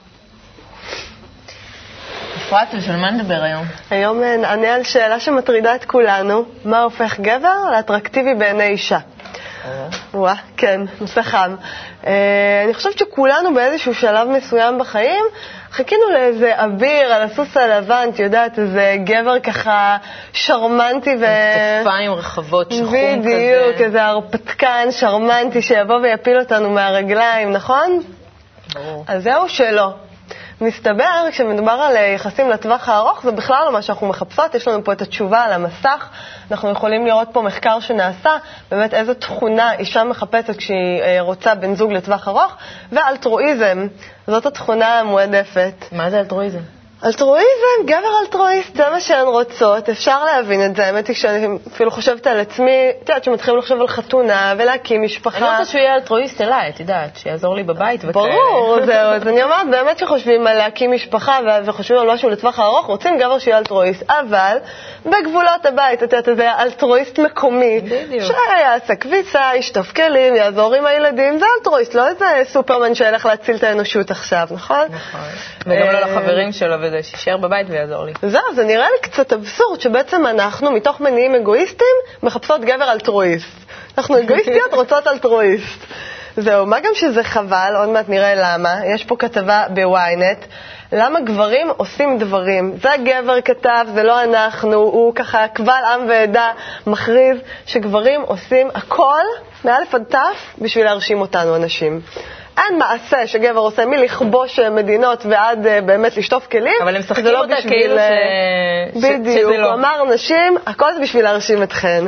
אפרת, 2.48 2.68
על 2.90 2.96
מה 2.96 3.12
נדבר 3.12 3.44
היום? 3.44 3.66
היום 3.90 4.24
אה, 4.24 4.38
נענה 4.38 4.76
על 4.76 4.84
שאלה 4.84 5.20
שמטרידה 5.20 5.76
את 5.76 5.86
כולנו, 5.86 6.46
מה 6.66 6.80
הופך 6.82 7.20
גבר 7.20 7.72
לאטרקטיבי 7.72 8.36
בעיני 8.36 8.68
אישה? 8.68 8.98
וואה, 10.14 10.34
כן, 10.58 10.82
נושא 11.02 11.22
חם. 11.22 11.56
אה, 12.08 12.62
אני 12.66 12.74
חושבת 12.74 12.98
שכולנו 12.98 13.54
באיזשהו 13.54 13.94
שלב 13.94 14.28
מסוים 14.28 14.80
בחיים 14.80 15.24
חיכינו 15.72 16.12
לאיזה 16.14 16.52
אביר 16.56 17.14
על 17.14 17.22
הסוס 17.22 17.58
הלבן, 17.58 18.10
את 18.14 18.20
יודעת, 18.20 18.60
איזה 18.60 18.96
גבר 19.04 19.40
ככה 19.40 19.98
שרמנטי 20.34 21.16
ו... 21.20 21.26
כתפיים 21.80 22.12
רחבות, 22.12 22.72
שחום 22.72 22.88
כזה. 22.88 23.20
בדיוק, 23.20 23.82
איזה 23.82 24.06
הרפתקן 24.06 24.88
שרמנטי 24.92 25.62
שיבוא 25.62 25.96
ויפיל 25.96 26.40
אותנו 26.40 26.70
מהרגליים, 26.70 27.52
נכון? 27.52 28.04
ברור. 28.74 29.06
אז 29.08 29.24
זהו 29.24 29.50
שלא. 29.50 29.94
מסתבר, 30.62 31.26
כשמדובר 31.32 31.72
על 31.72 31.98
אה, 31.98 32.02
יחסים 32.02 32.50
לטווח 32.50 32.90
הארוך, 32.90 33.24
זה 33.24 33.32
בכלל 33.32 33.66
לא 33.66 33.72
מה 33.72 33.82
שאנחנו 33.82 34.08
מחפשות. 34.08 34.56
יש 34.56 34.68
לנו 34.68 34.84
פה 34.84 34.94
את 34.94 35.02
התשובה 35.02 35.44
על 35.44 35.54
המסך. 35.54 36.10
אנחנו 36.52 36.70
יכולים 36.70 37.06
לראות 37.06 37.28
פה 37.32 37.42
מחקר 37.42 37.80
שנעשה, 37.80 38.32
באמת 38.72 38.94
איזו 38.94 39.14
תכונה 39.14 39.74
אישה 39.74 40.04
מחפשת 40.04 40.58
כשהיא 40.58 41.02
אה, 41.02 41.22
רוצה 41.22 41.56
בן 41.56 41.76
זוג 41.76 41.92
לטווח 41.92 42.28
ארוך, 42.28 42.56
ואלטרואיזם, 42.92 43.88
זאת 44.28 44.46
התכונה 44.46 45.00
המועדפת. 45.00 45.86
מה 45.92 46.10
זה 46.10 46.20
אלטרואיזם? 46.20 46.77
אלטרואיזם, 47.06 47.86
גבר 47.86 48.20
אלטרואיסט, 48.22 48.76
זה 48.76 48.90
מה 48.90 49.00
שהן 49.00 49.28
רוצות, 49.28 49.90
אפשר 49.90 50.24
להבין 50.24 50.66
את 50.66 50.76
זה. 50.76 50.86
האמת 50.86 51.08
היא 51.08 51.16
שאני 51.16 51.48
אפילו 51.74 51.92
חושבת 51.92 52.28
על 52.28 52.40
עצמי, 52.40 52.90
את 53.04 53.10
יודעת, 53.10 53.24
שמתחילים 53.24 53.60
לחשוב 53.60 53.82
על 53.82 53.88
חתונה 53.88 54.54
ולהקים 54.58 55.04
משפחה. 55.04 55.38
אני 55.38 55.46
לא 55.46 55.52
רוצה 55.52 55.66
שהוא 55.66 55.82
יהיה 55.82 55.96
אלטרואיסט 55.96 56.42
אליי, 56.42 56.70
את 56.70 56.80
יודעת, 56.80 57.18
שיעזור 57.18 57.56
לי 57.56 57.64
בבית 57.64 58.02
וכאלה. 58.04 58.12
ברור, 58.14 58.78
זהו. 58.86 59.12
אז 59.12 59.28
אני 59.28 59.44
אומרת, 59.44 59.70
באמת 59.72 59.98
שחושבים 59.98 60.48
על 60.48 60.58
להקים 60.58 60.92
משפחה 60.92 61.40
וחושבים 61.66 62.00
על 62.00 62.14
משהו 62.14 62.30
לטווח 62.30 62.60
הארוך, 62.60 62.86
רוצים 62.86 63.18
גבר 63.18 63.40
שיהיה 63.40 63.58
אלטרואיסט, 63.58 64.04
אבל 64.10 64.58
בגבולות 65.06 65.66
הבית, 65.66 66.04
את 66.04 66.12
יודעת, 66.12 66.30
איזה 66.30 66.52
אלטרואיסט 66.60 67.20
מקומי, 67.20 67.80
בדיוק. 67.82 68.24
שיעשה 68.24 68.96
כביסה, 68.96 69.52
ישטוף 69.56 69.92
כלים, 69.92 70.36
יעזור 70.36 70.74
עם 70.74 70.86
הילדים, 70.86 71.40
זה 71.40 71.46
אלטרואיסט, 71.58 71.94
לא 71.94 72.08
איזה 72.08 72.26
סופרמן 72.44 72.96
שילך 72.96 73.26
להציל 73.26 73.56
את 73.56 73.64
האנושות 73.64 74.12
עכשיו, 74.12 74.48
נכון? 74.52 74.88
נכון. 74.90 75.22
וגם 75.66 75.88
לא 75.88 75.98
אה, 75.98 76.02
לחברים 76.02 76.52
שלו 76.52 76.87
וזה, 76.88 77.04
שישאר 77.04 77.38
בבית 77.38 77.68
ויעזור 77.70 78.06
לי. 78.06 78.14
זהו, 78.22 78.56
זה 78.56 78.64
נראה 78.64 78.86
לי 78.90 79.10
קצת 79.10 79.34
אבסורד 79.34 79.82
שבעצם 79.82 80.28
אנחנו, 80.28 80.72
מתוך 80.72 81.02
מניעים 81.02 81.36
אגואיסטים, 81.36 81.96
מחפשות 82.24 82.62
גבר 82.62 82.92
אלטרואיסט. 82.92 83.58
אנחנו 83.98 84.18
אגואיסטיות, 84.22 84.74
רוצות 84.74 85.08
אלטרואיסט. 85.08 85.86
זהו, 86.38 86.66
מה 86.66 86.80
גם 86.80 86.92
שזה 86.94 87.24
חבל, 87.24 87.74
עוד 87.78 87.90
מעט 87.90 88.10
נראה 88.10 88.34
למה. 88.36 88.76
יש 88.96 89.06
פה 89.06 89.16
כתבה 89.20 89.64
בוויינט, 89.70 90.46
למה 90.92 91.20
גברים 91.20 91.68
עושים 91.78 92.18
דברים. 92.18 92.74
זה 92.82 92.92
הגבר 92.94 93.42
כתב, 93.42 93.86
זה 93.94 94.04
לא 94.04 94.24
אנחנו, 94.24 94.74
הוא 94.74 95.16
ככה 95.16 95.48
קבל 95.48 95.82
עם 95.94 96.10
ועדה 96.10 96.52
מכריז 96.88 97.38
שגברים 97.66 98.22
עושים 98.22 98.70
הכל, 98.76 99.24
מאלף 99.66 99.96
עד 99.96 100.04
תף, 100.04 100.56
בשביל 100.62 100.86
להרשים 100.86 101.22
אותנו, 101.22 101.56
הנשים. 101.56 102.02
אין 102.58 102.78
מעשה 102.80 103.28
שגבר 103.28 103.60
עושה 103.60 103.86
מלכבוש 103.86 104.60
אה, 104.60 104.70
מדינות 104.70 105.26
ועד 105.26 105.68
אה, 105.68 105.82
באמת 105.82 106.18
לשטוף 106.18 106.48
כלים. 106.48 106.74
אבל 106.84 106.96
הם 106.96 107.02
משחקים 107.02 107.26
לא 107.26 107.40
אותה 107.42 107.56
כאילו 107.68 107.98
אה, 107.98 108.10
ש- 108.94 108.98
ש- 108.98 109.04
בדיוק, 109.04 109.52
לא. 109.52 109.66
הוא 109.66 109.74
אמר 109.74 110.04
נשים, 110.14 110.58
הכל 110.68 110.94
זה 110.94 111.02
בשביל 111.02 111.24
להרשים 111.24 111.64
אתכן. 111.64 112.04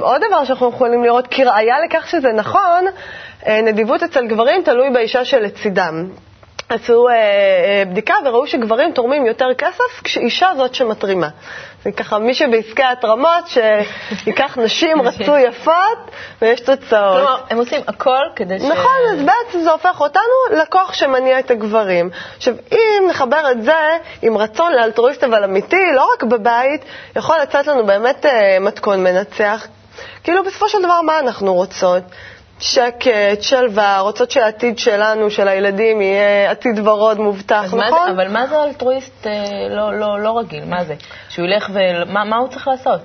עוד 0.00 0.20
דבר 0.28 0.44
שאנחנו 0.44 0.68
יכולים 0.68 1.04
לראות 1.04 1.26
כראיה 1.30 1.74
לכך 1.84 2.08
שזה 2.08 2.32
נכון, 2.32 2.84
נדיבות 3.48 4.02
אצל 4.02 4.26
גברים 4.26 4.62
תלוי 4.62 4.90
באישה 4.90 5.24
שלצידם. 5.24 6.08
עשו 6.68 7.08
אה, 7.08 7.14
אה, 7.14 7.82
בדיקה 7.90 8.14
וראו 8.24 8.46
שגברים 8.46 8.92
תורמים 8.92 9.26
יותר 9.26 9.54
כסף 9.58 10.02
כשאישה 10.04 10.48
זאת 10.56 10.74
שמתרימה. 10.74 11.28
זה 11.84 11.92
ככה, 11.92 12.18
מי 12.18 12.34
שבעסקי 12.34 12.82
ההתרמות, 12.82 13.46
שייקח 13.46 14.58
נשים 14.64 15.02
רצו 15.02 15.36
יפות 15.36 15.98
ויש 16.42 16.60
תוצאות. 16.60 17.16
כלומר, 17.16 17.40
הם 17.50 17.58
עושים 17.58 17.80
הכל 17.88 18.22
כדי 18.36 18.58
ש... 18.58 18.62
נכון, 18.62 19.00
אז 19.12 19.22
בעצם 19.22 19.60
זה 19.60 19.70
הופך 19.70 20.00
אותנו 20.00 20.62
לכוח 20.62 20.92
שמניע 20.92 21.38
את 21.38 21.50
הגברים. 21.50 22.10
עכשיו, 22.36 22.54
אם 22.72 23.08
נחבר 23.08 23.50
את 23.50 23.62
זה 23.62 23.98
עם 24.22 24.36
רצון 24.36 24.72
לאלטרואיסט 24.72 25.24
אבל 25.24 25.44
אמיתי, 25.44 25.92
לא 25.94 26.08
רק 26.14 26.22
בבית, 26.22 26.84
יכול 27.16 27.36
לצאת 27.42 27.66
לנו 27.66 27.86
באמת 27.86 28.26
אה, 28.26 28.58
מתכון 28.60 29.04
מנצח. 29.04 29.66
כאילו, 30.24 30.44
בסופו 30.44 30.68
של 30.68 30.82
דבר, 30.82 31.00
מה 31.00 31.18
אנחנו 31.18 31.54
רוצות? 31.54 32.02
שקט, 32.60 33.42
שלווה, 33.42 34.00
רוצות 34.00 34.30
שהעתיד 34.30 34.78
שלנו, 34.78 35.30
של 35.30 35.48
הילדים, 35.48 36.00
יהיה 36.00 36.50
עתיד 36.50 36.88
ורוד 36.88 37.18
מובטח, 37.18 37.62
אז 37.64 37.74
מה 37.74 37.86
נכון? 37.88 38.06
זה, 38.06 38.12
אבל 38.12 38.32
מה 38.32 38.46
זה 38.46 38.62
אלטרואיסט 38.62 39.26
אה, 39.26 39.32
לא, 39.70 39.98
לא, 39.98 40.20
לא 40.20 40.38
רגיל? 40.38 40.64
מה 40.64 40.84
זה? 40.84 40.94
שהוא 41.28 41.46
ילך 41.46 41.70
ו... 41.72 41.78
מה, 42.06 42.24
מה 42.24 42.36
הוא 42.36 42.48
צריך 42.48 42.68
לעשות? 42.68 43.00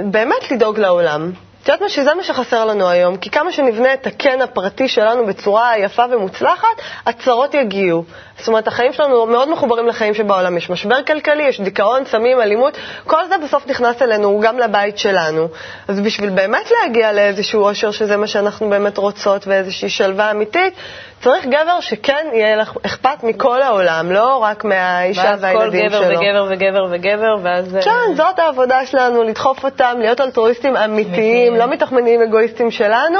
באמת 0.00 0.50
לדאוג 0.50 0.78
לעולם. 0.78 1.32
את 1.62 1.68
יודעת 1.68 1.80
מה? 1.80 1.88
שזה 1.88 2.14
מה 2.14 2.22
שחסר 2.22 2.64
לנו 2.64 2.88
היום, 2.88 3.16
כי 3.16 3.30
כמה 3.30 3.52
שנבנה 3.52 3.94
את 3.94 4.06
הקן 4.06 4.40
הפרטי 4.40 4.88
שלנו 4.88 5.26
בצורה 5.26 5.78
יפה 5.78 6.04
ומוצלחת, 6.10 6.68
הצרות 7.06 7.54
יגיעו. 7.54 8.04
זאת 8.38 8.48
אומרת, 8.48 8.68
החיים 8.68 8.92
שלנו 8.92 9.26
מאוד 9.26 9.50
מחוברים 9.50 9.86
לחיים 9.86 10.14
שבעולם. 10.14 10.56
יש 10.56 10.70
משבר 10.70 11.02
כלכלי, 11.02 11.42
יש 11.42 11.60
דיכאון, 11.60 12.04
סמים, 12.04 12.40
אלימות, 12.40 12.76
כל 13.06 13.28
זה 13.28 13.34
בסוף 13.44 13.66
נכנס 13.66 14.02
אלינו, 14.02 14.40
גם 14.42 14.58
לבית 14.58 14.98
שלנו. 14.98 15.48
אז 15.88 16.00
בשביל 16.00 16.30
באמת 16.30 16.70
להגיע 16.70 17.12
לאיזשהו 17.12 17.62
אושר, 17.62 17.90
שזה 17.90 18.16
מה 18.16 18.26
שאנחנו 18.26 18.70
באמת 18.70 18.98
רוצות, 18.98 19.46
ואיזושהי 19.46 19.88
שלווה 19.88 20.30
אמיתית, 20.30 20.74
צריך 21.22 21.46
גבר 21.46 21.80
שכן 21.80 22.26
יהיה 22.32 22.56
לך 22.56 22.76
אכפת 22.86 23.22
מכל 23.22 23.62
העולם, 23.62 24.12
לא 24.12 24.38
רק 24.38 24.64
מהאישה 24.64 25.22
ואז 25.22 25.40
כל 25.40 25.46
והילדים 25.46 25.88
גבר 25.88 26.04
שלו. 26.04 26.18
וגבר 26.18 26.46
וגבר 26.50 26.84
וגבר, 26.90 27.34
ואז... 27.42 27.76
אה, 27.76 27.82
כן, 27.82 28.14
זאת 28.16 28.38
העבודה 28.38 28.86
שלנו, 28.86 29.22
לדחוף 29.22 29.64
אותם, 29.64 29.94
להיות 29.98 30.20
אלטרואיסטים 30.20 30.76
אמיתיים, 30.76 31.56
לא 31.56 31.66
מתוך 31.66 31.92
מניעים 31.92 32.22
אגואיסטים 32.22 32.70
שלנו, 32.70 33.18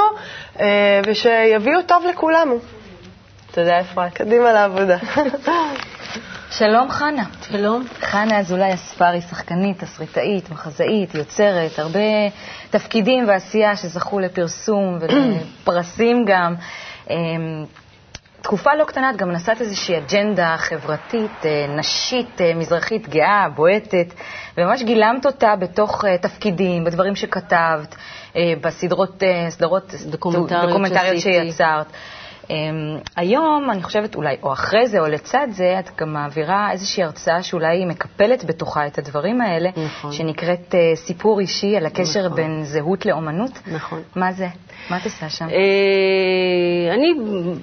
אה, 0.59 1.01
ושיביאו 1.05 1.81
טוב 1.81 2.03
לכולנו. 2.05 2.55
תודה, 3.51 3.79
אפרת. 3.79 4.13
קדימה 4.13 4.53
לעבודה. 4.53 4.97
שלום 6.59 6.89
חנה. 6.89 7.23
שלום. 7.51 7.83
חנה 8.01 8.39
אזולאי 8.39 8.73
אספרי, 8.73 9.21
שחקנית, 9.21 9.83
תסריטאית, 9.83 10.49
מחזאית, 10.49 11.15
יוצרת, 11.15 11.79
הרבה 11.79 11.99
תפקידים 12.69 13.27
ועשייה 13.27 13.75
שזכו 13.75 14.19
לפרסום 14.19 14.97
ולפרסים 15.01 16.25
גם. 16.27 16.55
תקופה 18.41 18.75
לא 18.75 18.83
קטנה 18.83 19.09
את 19.09 19.17
גם 19.17 19.31
נשאת 19.31 19.61
איזושהי 19.61 19.97
אג'נדה 19.97 20.55
חברתית, 20.57 21.45
אה, 21.45 21.65
נשית, 21.69 22.41
אה, 22.41 22.53
מזרחית, 22.55 23.09
גאה, 23.09 23.47
בועטת, 23.55 24.13
וממש 24.57 24.83
גילמת 24.83 25.25
אותה 25.25 25.55
בתוך 25.55 26.05
אה, 26.05 26.17
תפקידים, 26.17 26.83
בדברים 26.83 27.15
שכתבת, 27.15 27.95
בסדרות, 28.61 29.23
סדרות 29.49 29.93
דוקומנטריות 30.05 30.69
דוקומנטריות. 30.69 31.21
שיצרת. 31.21 31.85
היום, 33.15 33.69
אני 33.71 33.83
חושבת, 33.83 34.15
אולי, 34.15 34.35
או 34.43 34.53
אחרי 34.53 34.87
זה, 34.87 34.99
או 34.99 35.07
לצד 35.07 35.47
זה, 35.51 35.79
את 35.79 35.89
גם 35.97 36.13
מעבירה 36.13 36.71
איזושהי 36.71 37.03
הרצאה 37.03 37.43
שאולי 37.43 37.77
היא 37.77 37.87
מקפלת 37.87 38.45
בתוכה 38.45 38.87
את 38.87 38.97
הדברים 38.97 39.41
האלה, 39.41 39.69
נכון. 39.85 40.11
שנקראת 40.11 40.75
אה, 40.75 40.95
סיפור 40.95 41.39
אישי 41.39 41.77
על 41.77 41.85
הקשר 41.85 42.25
נכון. 42.25 42.35
בין 42.35 42.63
זהות 42.63 43.05
לאומנות. 43.05 43.51
נכון. 43.71 44.01
מה 44.15 44.31
זה? 44.31 44.47
מה 44.89 44.97
את 44.97 45.05
עושה 45.05 45.29
שם? 45.29 45.45
אה, 45.49 46.93
אני 46.93 47.13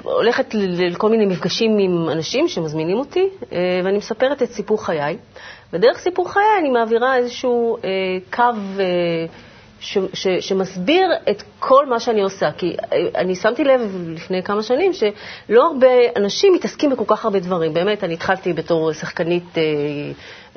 הולכת 0.02 0.54
לכל 0.54 1.10
מיני 1.10 1.26
מפגשים 1.26 1.78
עם 1.78 2.08
אנשים 2.10 2.48
שמזמינים 2.48 2.98
אותי, 2.98 3.28
אה, 3.52 3.80
ואני 3.84 3.98
מספרת 3.98 4.42
את 4.42 4.50
סיפור 4.50 4.84
חיי. 4.84 5.16
ודרך 5.72 5.98
סיפור 5.98 6.32
חיי 6.32 6.58
אני 6.60 6.70
מעבירה 6.70 7.16
איזשהו 7.16 7.76
אה, 7.76 7.90
קו 8.30 8.42
אה, 8.80 9.26
ש, 9.80 9.98
ש, 10.12 10.28
שמסביר 10.40 11.10
את 11.30 11.42
כל 11.58 11.86
מה 11.86 12.00
שאני 12.00 12.22
עושה. 12.22 12.52
כי 12.52 12.76
אה, 12.92 12.98
אני 13.14 13.34
שמתי 13.36 13.64
לב 13.64 13.80
לפני 14.08 14.42
כמה 14.42 14.62
שנים 14.62 14.92
שלא 14.92 15.66
הרבה 15.66 15.88
אנשים 16.16 16.52
מתעסקים 16.54 16.90
בכל 16.90 17.04
כך 17.06 17.24
הרבה 17.24 17.40
דברים. 17.40 17.74
באמת, 17.74 18.04
אני 18.04 18.14
התחלתי 18.14 18.52
בתור 18.52 18.92
שחקנית 18.92 19.58
אה, 19.58 19.62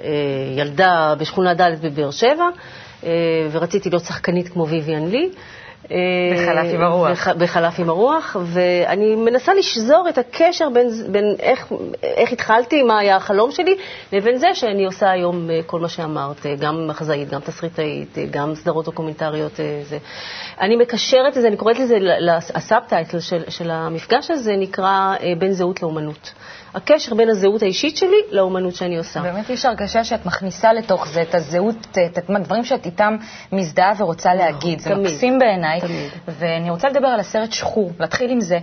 אה, 0.04 0.10
ילדה 0.58 1.16
בשכונה 1.18 1.54
ד' 1.54 1.82
בבאר 1.82 2.12
שבע, 2.12 2.50
אה, 3.04 3.10
ורציתי 3.52 3.90
להיות 3.90 4.04
שחקנית 4.04 4.50
כמו 4.50 4.68
ויvian 4.68 5.10
לי. 5.12 5.30
אה, 5.30 5.61
בחלף 5.86 6.74
עם 6.74 6.82
הרוח. 6.82 7.10
בח- 7.12 7.36
בחלף 7.38 7.80
עם 7.80 7.90
הרוח, 7.90 8.36
ואני 8.46 9.16
מנסה 9.16 9.54
לשזור 9.54 10.06
את 10.10 10.18
הקשר 10.18 10.70
בין, 10.70 10.88
בין 11.12 11.36
איך, 11.40 11.72
איך 12.04 12.32
התחלתי, 12.32 12.84
מה 12.84 13.00
היה 13.00 13.16
החלום 13.16 13.52
שלי, 13.52 13.76
לבין 14.14 14.38
זה 14.38 14.48
שאני 14.54 14.86
עושה 14.86 15.12
היום 15.12 15.50
אה, 15.50 15.60
כל 15.66 15.80
מה 15.80 15.90
שאמרת, 15.90 16.46
אה, 16.46 16.56
גם 16.60 16.88
מחזאית, 16.88 17.30
גם 17.30 17.40
תסריטאית, 17.40 18.18
אה, 18.18 18.26
גם 18.32 18.56
סדרות 18.56 18.86
דוקומנטריות. 18.86 19.60
זה. 19.84 19.98
אני 20.62 20.76
מקשרת 20.76 21.38
את 21.38 21.42
זה, 21.42 21.48
אני 21.48 21.58
קוראת 21.58 21.80
לזה, 21.80 21.98
הסאבטייטל 22.56 23.20
של, 23.20 23.42
של 23.50 23.72
המפגש 23.72 24.32
הזה 24.32 24.54
נקרא 24.58 25.16
בין 25.40 25.52
זהות 25.52 25.82
לאומנות. 25.82 26.34
הקשר 26.74 27.16
בין 27.16 27.30
הזהות 27.30 27.62
האישית 27.62 27.98
שלי 27.98 28.18
לאומנות 28.32 28.76
שאני 28.76 28.98
עושה. 28.98 29.22
באמת 29.22 29.50
יש 29.50 29.66
הרגשה 29.66 30.04
שאת 30.04 30.26
מכניסה 30.26 30.74
לתוך 30.74 31.08
זה 31.08 31.22
את 31.22 31.36
הזהות, 31.36 31.76
את 32.06 32.30
הדברים 32.30 32.66
שאת 32.66 32.86
איתם 32.86 33.16
מזדהה 33.52 33.94
ורוצה 33.98 34.34
להגיד. 34.34 34.80
זה. 34.80 34.96
מקסים 34.96 35.40
בעיניי. 35.40 35.80
ואני 36.28 36.70
רוצה 36.70 36.90
לדבר 36.90 37.08
על 37.08 37.20
הסרט 37.20 37.52
שחור, 37.52 37.92
להתחיל 38.00 38.32
עם 38.32 38.42
זה. 38.42 38.60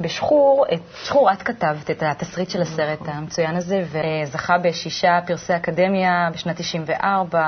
בשחור, 0.00 0.66
את 0.74 0.80
שחור 1.04 1.32
את 1.32 1.42
כתבת 1.42 1.90
את 1.90 2.02
התסריט 2.02 2.50
של 2.50 2.62
הסרט 2.62 2.98
המצוין 3.04 3.56
הזה, 3.56 3.82
וזכה 3.92 4.58
בשישה 4.58 5.18
פרסי 5.26 5.56
אקדמיה 5.56 6.28
בשנת 6.32 6.56
94, 6.56 7.40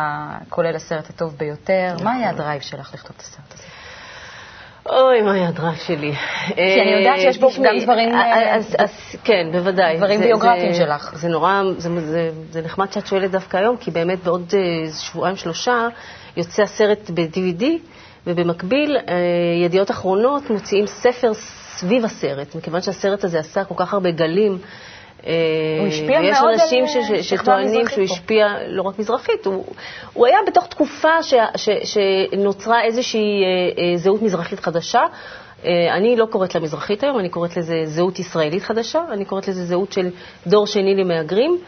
כולל 0.49 0.77
הסרט 0.77 1.11
הטוב 1.11 1.37
ביותר. 1.37 1.97
מה 2.03 2.13
היה 2.13 2.31
ה 2.31 2.36
drive 2.36 2.61
שלך 2.61 2.95
לכתוב 2.95 3.13
את 3.17 3.21
הסרט 3.21 3.55
הזה? 3.55 3.68
אוי, 4.87 5.23
מה 5.23 5.49
ה 5.49 5.53
drive 5.53 5.75
שלי. 5.75 6.13
כי 6.55 6.81
אני 6.83 6.91
יודעת 6.99 7.21
שיש 7.21 7.39
בו 7.39 7.49
גם 7.65 7.79
דברים, 7.83 8.15
אה, 8.15 8.57
אז, 8.57 8.77
אז, 8.79 8.91
כן, 9.25 9.49
בוודאי. 9.53 9.97
דברים 9.97 10.21
ביוגרפיים 10.21 10.75
שלך. 10.75 11.13
זה 11.15 11.29
נורא, 11.29 11.63
זה, 12.51 12.63
נחמד 12.65 12.93
שאת 12.93 13.07
שואלת 13.07 13.31
דווקא 13.31 13.57
היום, 13.57 13.77
כי 13.77 13.91
באמת 13.91 14.25
בעוד 14.25 14.55
אה, 14.55 14.93
שבועיים-שלושה 14.93 15.89
יוצא 16.37 16.63
הסרט 16.63 17.11
ב-DVD, 17.11 17.65
ובמקביל 18.27 18.97
אה, 18.97 19.15
ידיעות 19.65 19.91
אחרונות 19.91 20.51
מוציאים 20.51 20.87
ספר 20.87 21.35
סביב 21.35 22.05
הסרט, 22.05 22.55
מכיוון 22.55 22.83
שהסרט 22.83 23.25
הזה 23.25 23.39
עשה 23.39 23.65
כל 23.65 23.75
כך 23.77 23.95
הרבה 23.95 24.11
גלים. 24.11 24.59
אה, 25.27 25.33
הוא 25.79 25.87
השפיע 25.89 26.21
מאוד 26.21 26.51
אנשים 26.55 26.85
על, 26.85 26.89
ש- 26.91 26.97
אה, 26.97 27.23
ש- 27.23 27.29
שכבה 27.29 27.43
שטוענים 27.43 27.89
שהוא. 27.89 28.05
השפיע 28.05 28.47
לא 28.69 28.83
רק 28.83 28.99
מזרחית, 28.99 29.47
הוא, 29.47 29.65
הוא 30.13 30.27
היה 30.27 30.39
בתוך 30.47 30.67
תקופה 30.67 31.23
ש, 31.23 31.35
ש, 31.57 31.69
שנוצרה 31.85 32.83
איזושהי 32.85 33.43
אה, 33.45 33.49
אה, 33.93 33.97
זהות 33.97 34.23
מזרחית 34.23 34.61
חדשה. 34.61 35.01
אה, 35.65 35.95
אני 35.97 36.17
לא 36.17 36.27
קוראת 36.27 36.55
לה 36.55 36.61
מזרחית 36.61 37.03
היום, 37.05 37.19
אני 37.19 37.29
קוראת 37.29 37.57
לזה 37.57 37.83
זהות 37.85 38.19
ישראלית 38.19 38.63
חדשה, 38.63 39.01
אני 39.13 39.25
קוראת 39.25 39.49
לזה 39.49 39.65
זהות 39.65 39.93
של 39.93 40.11
דור 40.47 40.67
שני 40.67 40.95
למהגרים, 40.95 41.59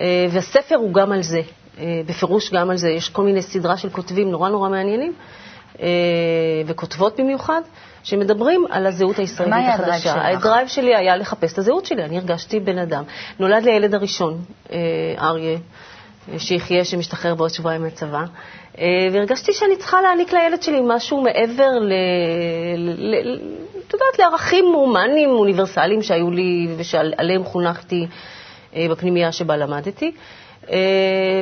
אה, 0.00 0.26
והספר 0.30 0.76
הוא 0.76 0.92
גם 0.94 1.12
על 1.12 1.22
זה, 1.22 1.40
אה, 1.78 1.84
בפירוש 2.06 2.52
גם 2.52 2.70
על 2.70 2.76
זה. 2.76 2.88
יש 2.90 3.08
כל 3.08 3.22
מיני 3.22 3.42
סדרה 3.42 3.76
של 3.76 3.90
כותבים 3.90 4.30
נורא 4.30 4.48
נורא 4.48 4.68
מעניינים, 4.68 5.12
אה, 5.12 5.49
וכותבות 6.66 7.20
במיוחד, 7.20 7.60
שמדברים 8.02 8.64
על 8.70 8.86
הזהות 8.86 9.18
הישראלית 9.18 9.54
מה 9.54 9.60
היה 9.60 9.74
ה 9.74 9.77
drive 9.77 9.92
החדשה. 9.92 10.12
שלך? 10.12 10.24
ה 10.24 10.31
drive 10.31 10.68
שלי 10.68 10.96
היה 10.96 11.16
לחפש 11.16 11.52
את 11.52 11.58
הזהות 11.58 11.86
שלי, 11.86 12.04
אני 12.04 12.18
הרגשתי 12.18 12.60
בן 12.60 12.78
אדם. 12.78 13.04
נולד 13.38 13.64
לי 13.64 13.72
הילד 13.72 13.94
הראשון, 13.94 14.38
אה, 14.72 14.78
אריה, 15.18 15.58
אה, 16.32 16.38
שיחיה, 16.38 16.84
שמשתחרר 16.84 17.34
בעוד 17.34 17.50
שבועיים 17.50 17.82
מהצבא, 17.82 18.24
אה, 18.78 18.84
והרגשתי 19.12 19.52
שאני 19.52 19.76
צריכה 19.76 20.02
להעניק 20.02 20.32
לילד 20.32 20.62
שלי 20.62 20.80
משהו 20.84 21.22
מעבר 21.22 21.70
ל... 21.80 21.92
ל... 22.76 23.14
ל... 23.14 23.40
את 23.88 23.92
יודעת, 23.94 24.18
לערכים 24.18 24.64
הומניים, 24.64 25.30
אוניברסליים 25.30 26.02
שהיו 26.02 26.30
לי 26.30 26.68
ושעליהם 26.76 27.44
חונכתי 27.44 28.06
אה, 28.76 28.86
בפנימייה 28.90 29.32
שבה 29.32 29.56
למדתי. 29.56 30.12
אה, 30.70 30.76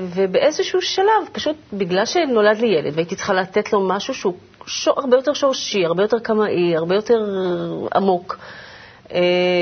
ובאיזשהו 0.03 0.83
שלב, 0.83 1.29
פשוט 1.33 1.57
בגלל 1.73 2.07
שנולד 2.07 2.59
לי 2.59 2.67
ילד 2.67 2.93
והייתי 2.95 3.17
צריכה 3.17 3.35
לתת 3.35 3.73
לו 3.73 3.89
משהו 3.89 4.15
שהוא 4.15 4.35
שור, 4.67 5.01
הרבה 5.01 5.17
יותר 5.17 5.33
שורשי, 5.35 5.85
הרבה 5.85 6.03
יותר 6.03 6.19
קמאי, 6.19 6.77
הרבה 6.77 6.95
יותר 6.95 7.19
עמוק, 7.95 8.39
אה, 9.13 9.21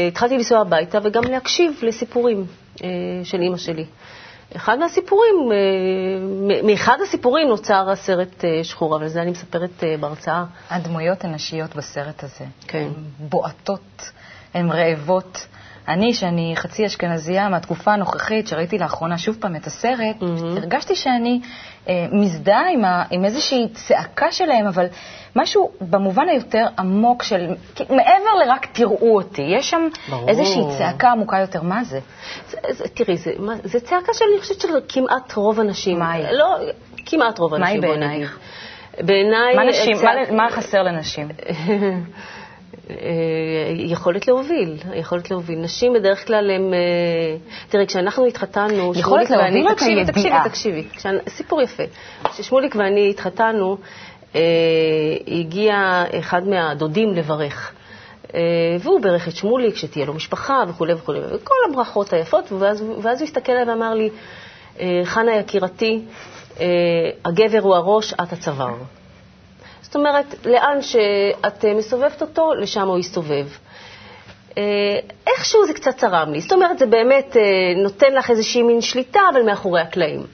התחלתי 0.09 0.37
לנסוע 0.37 0.61
הביתה 0.61 0.99
וגם 1.03 1.23
להקשיב 1.25 1.73
לסיפורים 1.83 2.47
אה, 2.85 2.89
של 3.25 3.41
אימא 3.41 3.57
שלי. 3.57 3.85
אחד 4.57 4.79
מהסיפורים, 4.79 5.35
מאחד 6.65 6.99
הסיפורים 7.03 7.49
נוצר 7.49 7.91
הסרט 7.91 8.45
שחור, 8.63 8.97
אבל 8.97 9.09
זה 9.09 9.23
אני 9.23 9.31
מספרת 9.31 9.85
אה, 9.85 9.97
בהרצאה. 10.01 10.45
הדמויות 10.71 11.25
הנשיות 11.25 11.77
בסרט 11.77 12.25
הזה. 12.25 12.45
כן. 12.69 12.79
הן 12.79 12.91
בועטות, 13.19 14.11
הן 14.55 14.71
רעבות. 14.71 15.47
אני, 15.89 16.15
שאני 16.15 16.53
חצי 16.57 16.87
אשכנזייה 16.87 17.49
מהתקופה 17.49 17.93
הנוכחית, 17.93 18.49
שראיתי 18.49 18.79
לאחרונה 18.79 19.19
שוב 19.19 19.37
פעם 19.41 19.57
את 19.57 19.67
הסרט, 19.67 20.17
מהמם. 20.23 20.57
הרגשתי 20.57 20.95
שאני 20.97 21.41
אה, 21.89 22.07
מזדהה 22.13 22.71
עם, 22.73 22.85
ה, 22.85 23.05
עם 23.11 23.25
איזושהי 23.25 23.69
צעקה 23.73 24.33
שלהם, 24.33 24.67
אבל 24.67 24.87
משהו 25.37 25.71
במובן 25.81 26.29
היותר 26.29 26.67
עמוק 26.79 27.23
של, 27.23 27.47
מעבר 27.81 28.35
לרק 28.47 28.67
תראו 28.73 29.17
אותי, 29.17 29.43
יש 29.43 29.71
שם 29.71 29.89
ברור. 30.09 30.29
איזושהי 30.29 30.63
צעקה 30.79 31.11
עמוקה 31.11 31.39
יותר, 31.39 31.63
מה 31.63 31.85
זה? 31.85 32.01
זה, 32.51 32.59
זה, 32.71 32.85
תראי, 32.89 33.17
זה, 33.17 33.33
מה, 33.39 33.53
זה 33.65 33.81
צעקה 33.81 34.13
שאני 34.15 34.41
חושבת 34.41 34.61
של 34.61 34.69
כמעט 34.89 35.33
רוב 35.35 35.61
הנשים. 35.61 35.99
מה 35.99 36.13
היא? 36.13 36.27
לא, 36.31 36.57
כמעט 37.07 37.39
רוב 37.39 37.57
מה 37.57 37.67
היא 37.67 37.77
הנשים, 37.77 37.81
בעינייך? 37.91 38.39
בעיניי... 39.01 39.57
מה, 39.57 39.65
נשים, 39.65 39.97
צעק- 39.97 40.31
מה, 40.31 40.45
מה 40.45 40.51
חסר 40.51 40.83
לנשים? 40.83 41.29
אה, 42.91 42.97
יכולת 43.77 44.29
להוביל, 44.29 44.77
יכולת 44.95 45.31
להוביל. 45.31 45.59
נשים 45.59 45.93
בדרך 45.93 46.27
כלל 46.27 46.51
הן... 46.51 46.75
אה, 46.75 46.79
תראי, 47.69 47.87
כשאנחנו 47.87 48.27
התחתנו... 48.27 48.93
יכולת 48.97 49.27
שמוליק 49.27 49.31
ואני- 49.31 49.65
תקשיבי? 49.75 50.05
תקשיבי, 50.05 50.83
תקשיבי. 50.85 50.85
סיפור 51.29 51.63
יפה. 51.63 51.83
כששמוליק 52.25 52.77
ואני 52.77 53.11
התחתנו, 53.11 53.77
אה, 54.35 54.41
הגיע 55.29 56.05
אחד 56.19 56.49
מהדודים 56.49 57.15
לברך. 57.15 57.73
והוא 58.81 59.01
ברך 59.01 59.29
את 59.29 59.37
שמוליק, 59.37 59.77
שתהיה 59.77 60.07
לו 60.07 60.15
משפחה 60.15 60.63
וכולי 60.69 60.93
וכולי, 60.95 61.21
וכל 61.21 61.55
הברכות 61.71 62.13
היפות, 62.13 62.53
ואז, 62.53 62.85
ואז 63.03 63.21
הוא 63.21 63.27
הסתכל 63.29 63.53
עליי 63.53 63.65
ואמר 63.75 63.95
לי, 63.95 64.11
חנה 65.05 65.35
יקירתי, 65.37 66.03
הגבר 67.25 67.59
הוא 67.61 67.75
הראש, 67.75 68.13
את 68.13 68.33
הצוואר. 68.33 68.75
זאת 69.87 69.97
אומרת, 69.97 70.47
לאן 70.47 70.83
שאת 70.83 71.65
אה, 71.65 71.75
מסובבת 71.75 72.23
אותו, 72.23 72.55
לשם 72.55 72.89
הוא 72.89 72.99
יסתובב. 72.99 73.47
אה, 74.59 74.63
איכשהו 75.27 75.67
זה 75.67 75.75
קצת 75.75 75.97
צרם 75.97 76.33
לי. 76.33 76.41
זאת 76.41 76.53
אומרת, 76.53 76.79
זה 76.79 76.87
באמת 76.87 77.37
אה, 77.37 77.43
נותן 77.83 78.13
לך 78.13 78.31
איזושהי 78.31 78.63
מין 78.63 78.81
שליטה, 78.81 79.21
אבל 79.33 79.43
מאחורי 79.43 79.81
הקלעים. 79.81 80.27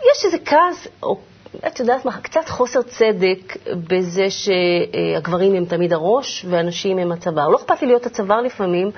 יש 0.00 0.24
איזה 0.24 0.38
כעס, 0.44 0.88
או 1.02 1.18
את 1.66 1.80
יודעת 1.80 2.04
מה, 2.04 2.20
קצת 2.22 2.48
חוסר 2.48 2.82
צדק 2.82 3.56
בזה 3.88 4.26
שהגברים 4.30 5.54
הם 5.54 5.64
תמיד 5.64 5.92
הראש 5.92 6.46
והנשים 6.48 6.98
הם 6.98 7.12
הצוואר. 7.12 7.48
לא 7.48 7.56
אכפת 7.56 7.82
לי 7.82 7.86
להיות 7.88 8.06
הצוואר 8.06 8.40
לפעמים, 8.40 8.90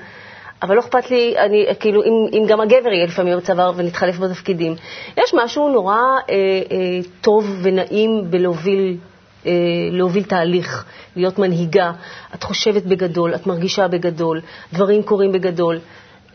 אבל 0.63 0.75
לא 0.75 0.79
אכפת 0.79 1.11
לי, 1.11 1.35
אני, 1.37 1.65
כאילו, 1.79 2.03
אם, 2.03 2.27
אם 2.33 2.45
גם 2.47 2.61
הגבר 2.61 2.89
יהיה 2.91 3.05
לפעמים 3.05 3.37
הצוואר 3.37 3.71
ונתחלף 3.75 4.19
בתפקידים. 4.19 4.75
יש 5.17 5.33
משהו 5.33 5.69
נורא 5.69 5.95
אה, 5.95 6.19
אה, 6.29 6.99
טוב 7.21 7.59
ונעים 7.61 8.23
בלהוביל 8.29 8.97
אה, 9.45 9.51
להוביל 9.91 10.23
תהליך, 10.23 10.85
להיות 11.15 11.39
מנהיגה. 11.39 11.91
את 12.35 12.43
חושבת 12.43 12.83
בגדול, 12.83 13.35
את 13.35 13.47
מרגישה 13.47 13.87
בגדול, 13.87 14.41
דברים 14.73 15.03
קורים 15.03 15.31
בגדול. 15.31 15.79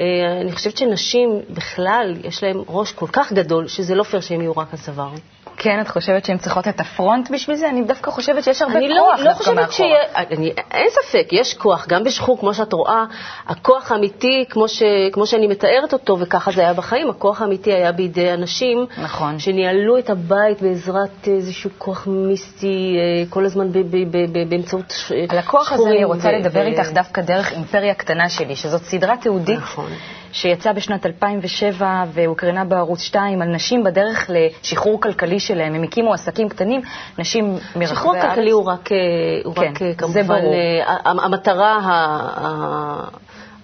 אה, 0.01 0.41
אני 0.41 0.53
חושבת 0.53 0.77
שנשים 0.77 1.41
בכלל, 1.51 2.15
יש 2.25 2.43
להן 2.43 2.57
ראש 2.69 2.93
כל 2.93 3.07
כך 3.13 3.33
גדול, 3.33 3.69
שזה 3.69 3.95
לא 3.95 4.03
פייר 4.03 4.21
שהן 4.21 4.41
יהיו 4.41 4.53
רק 4.53 4.75
הצוואר. 4.75 5.11
כן, 5.57 5.81
את 5.81 5.89
חושבת 5.89 6.25
שהן 6.25 6.39
צריכות 6.39 6.69
את 6.69 6.81
הפרונט 6.81 7.31
בשביל 7.31 7.57
זה? 7.57 7.69
אני 7.69 7.83
דווקא 7.85 8.11
חושבת 8.11 8.45
שיש 8.45 8.63
הרבה 8.63 8.79
אני 8.79 8.89
כוח 8.89 9.19
לא, 9.19 9.25
לא 9.25 9.31
דווקא 9.31 9.39
חושבת 9.39 9.55
מאחורה. 9.55 9.73
שיהיה, 9.73 9.99
אני, 10.31 10.53
אין 10.71 10.87
ספק, 10.91 11.27
יש 11.33 11.55
כוח, 11.55 11.87
גם 11.89 12.05
בשחור, 12.05 12.39
כמו 12.41 12.55
שאת 12.55 12.73
רואה, 12.73 13.05
הכוח 13.47 13.93
האמיתי, 13.93 14.45
כמו, 14.51 14.69
ש, 14.69 14.83
כמו 15.13 15.27
שאני 15.27 15.47
מתארת 15.47 15.93
אותו, 15.93 16.19
וככה 16.19 16.51
זה 16.53 16.61
היה 16.61 16.73
בחיים, 16.73 17.11
הכוח 17.11 17.43
האמיתי 17.43 17.73
היה 17.73 17.93
בידי 17.93 18.33
אנשים, 18.35 18.87
נכון. 19.03 19.39
שניהלו 19.39 19.99
את 19.99 20.11
הבית 20.11 20.63
בעזרת 20.63 21.29
איזשהו 21.29 21.71
כוח 21.79 22.07
מיסטי, 22.11 22.97
אה, 22.99 23.25
כל 23.31 23.45
הזמן 23.45 23.73
ב, 23.73 23.79
ב, 23.79 23.97
ב, 24.11 24.17
ב, 24.33 24.49
באמצעות 24.51 24.91
ש- 24.91 25.13
על 25.29 25.39
הכוח 25.39 25.73
הזה 25.73 25.75
שחורים 25.83 25.97
אני 25.97 26.05
רוצה 26.05 26.29
ו- 26.29 26.39
לדבר 26.39 26.61
ו- 26.61 26.67
איתך 26.67 26.91
דווקא 26.93 27.23
דרך 27.23 27.53
אימפריה 27.53 27.95
קטנה 27.95 28.29
שלי, 28.29 28.57
שזאת 28.57 28.83
סדרה 28.83 29.17
תיעודית 29.17 29.59
נכון. 29.59 29.91
שיצאה 30.35 30.73
בשנת 30.73 31.07
2007 31.07 32.05
והוקרנה 32.12 32.64
בערוץ 32.64 33.00
2 33.00 33.43
על 33.43 33.49
נשים 33.49 33.85
בדרך 33.85 34.31
לשחרור 34.35 35.00
כלכלי 35.00 35.41
שלהם. 35.41 35.75
הם 35.75 35.83
הקימו 35.83 36.14
עסקים 36.14 36.49
קטנים, 36.49 36.81
נשים 37.19 37.45
מרחבי 37.53 37.85
הארץ. 37.85 37.91
שחרור 37.91 38.14
כלכלי 38.21 38.50
הוא 38.50 38.64
רק, 38.67 38.93
אה, 38.93 38.97
הוא 39.45 39.55
כן, 39.55 39.61
רק 39.75 39.83
אה, 39.83 39.88
זה 39.88 39.95
כמובן. 39.99 40.35
אה, 40.35 41.00
המטרה, 41.05 41.73
ה- 41.76 42.29
ה- 42.47 43.09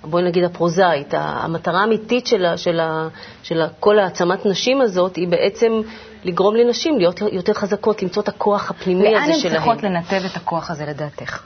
בואי 0.05 0.23
נגיד 0.23 0.45
הפרוזאית, 0.45 1.15
המטרה 1.17 1.81
האמיתית 1.81 2.27
של, 2.27 2.45
ה- 2.45 2.57
של, 2.57 2.81
ה- 2.81 3.09
של 3.43 3.63
ה- 3.63 3.69
כל 3.81 3.99
העצמת 3.99 4.47
נשים 4.47 4.81
הזאת 4.81 5.17
היא 5.17 5.29
בעצם 5.29 5.73
לגרום 6.25 6.57
לנשים 6.57 6.99
להיות 6.99 7.21
יותר 7.33 7.53
חזקות, 7.53 8.03
למצוא 8.03 8.23
את 8.23 8.29
הכוח 8.29 8.71
הפנימי 8.71 9.03
לאן 9.13 9.23
הזה 9.23 9.33
הן 9.33 9.39
שלהן. 9.39 9.55
צריכות 9.55 9.83
לנתב 9.83 10.21
את 10.31 10.37
הכוח 10.37 10.71
הזה 10.71 10.87
לדעתך? 10.87 11.43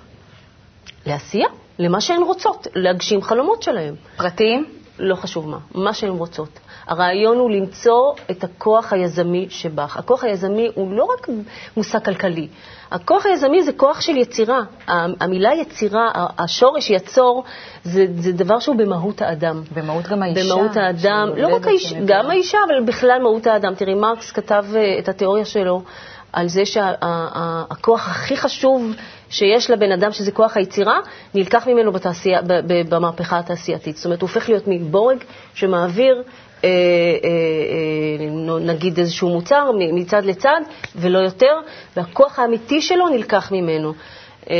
לעשייה, 1.06 1.48
למה 1.78 2.00
שהן 2.00 2.22
רוצות, 2.22 2.66
להגשים 2.74 3.22
חלומות 3.22 3.62
שלהן. 3.62 3.94
פרטיים? 4.16 4.66
לא 4.98 5.14
חשוב 5.14 5.48
מה, 5.48 5.58
מה 5.74 5.94
שהן 5.94 6.10
רוצות. 6.10 6.48
הרעיון 6.86 7.36
הוא 7.36 7.50
למצוא 7.50 8.12
את 8.30 8.44
הכוח 8.44 8.92
היזמי 8.92 9.46
שבך. 9.50 9.96
הכוח 9.96 10.24
היזמי 10.24 10.70
הוא 10.74 10.92
לא 10.92 11.04
רק 11.04 11.28
מושג 11.76 12.04
כלכלי. 12.04 12.48
הכוח 12.90 13.26
היזמי 13.26 13.62
זה 13.62 13.72
כוח 13.72 14.00
של 14.00 14.16
יצירה. 14.16 14.60
המילה 15.20 15.54
יצירה, 15.54 16.10
השורש 16.38 16.90
יצור, 16.90 17.44
זה, 17.84 18.06
זה 18.18 18.32
דבר 18.32 18.58
שהוא 18.58 18.76
במהות 18.76 19.22
האדם. 19.22 19.62
במהות 19.74 20.04
גם 20.06 20.22
האישה. 20.22 20.54
במהות 20.54 20.76
האדם, 20.76 21.28
לא 21.36 21.54
רק 21.56 21.66
האישה, 21.66 21.96
גם 22.06 22.30
האישה, 22.30 22.58
אבל 22.66 22.84
בכלל 22.84 23.18
מהות 23.22 23.46
האדם. 23.46 23.74
תראי, 23.74 23.94
מרקס 23.94 24.32
כתב 24.32 24.64
אה, 24.74 24.98
את 24.98 25.08
התיאוריה 25.08 25.44
שלו 25.44 25.82
על 26.32 26.48
זה 26.48 26.66
שהכוח 26.66 28.08
הכי 28.08 28.36
חשוב 28.36 28.94
שיש 29.34 29.70
לבן 29.70 29.92
אדם, 29.92 30.12
שזה 30.12 30.32
כוח 30.32 30.56
היצירה, 30.56 30.98
נלקח 31.34 31.66
ממנו 31.66 31.92
בתעשייה, 31.92 32.42
ב- 32.42 32.52
ב- 32.72 32.94
במהפכה 32.94 33.38
התעשייתית. 33.38 33.96
זאת 33.96 34.04
אומרת, 34.04 34.20
הוא 34.22 34.28
הופך 34.28 34.48
להיות 34.48 34.64
מבורג 34.66 35.18
שמעביר, 35.54 36.22
אה, 36.64 36.68
אה, 36.68 37.28
אה, 38.20 38.58
נגיד, 38.60 38.98
איזשהו 38.98 39.28
מוצר 39.28 39.70
מצד 39.92 40.24
לצד, 40.24 40.60
ולא 40.96 41.18
יותר, 41.18 41.56
והכוח 41.96 42.38
האמיתי 42.38 42.80
שלו 42.82 43.08
נלקח 43.08 43.52
ממנו. 43.52 43.92
אה, 44.50 44.56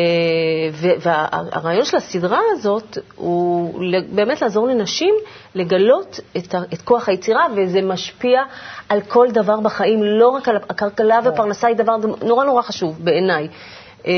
והרעיון 1.01 1.85
של 1.85 1.97
הסדרה 1.97 2.41
הזאת 2.53 2.99
הוא 3.17 3.75
באמת 4.09 4.43
לעזור 4.43 4.67
לנשים 4.69 5.15
לגלות 5.55 6.21
את, 6.37 6.55
את 6.75 6.83
כוח 6.83 7.09
היצירה, 7.09 7.47
וזה 7.57 7.83
משפיע 7.83 8.43
על 8.89 9.01
כל 9.01 9.29
דבר 9.31 9.61
בחיים, 9.61 10.03
לא 10.03 10.29
רק 10.29 10.49
על 10.49 10.57
הכלכלה 10.57 11.21
ופרנסה 11.25 11.69
היא 11.69 11.77
דבר 11.77 11.97
נורא 12.23 12.45
נורא 12.45 12.63
חשוב 12.63 13.05
בעיניי. 13.05 13.49
אה, 14.07 14.13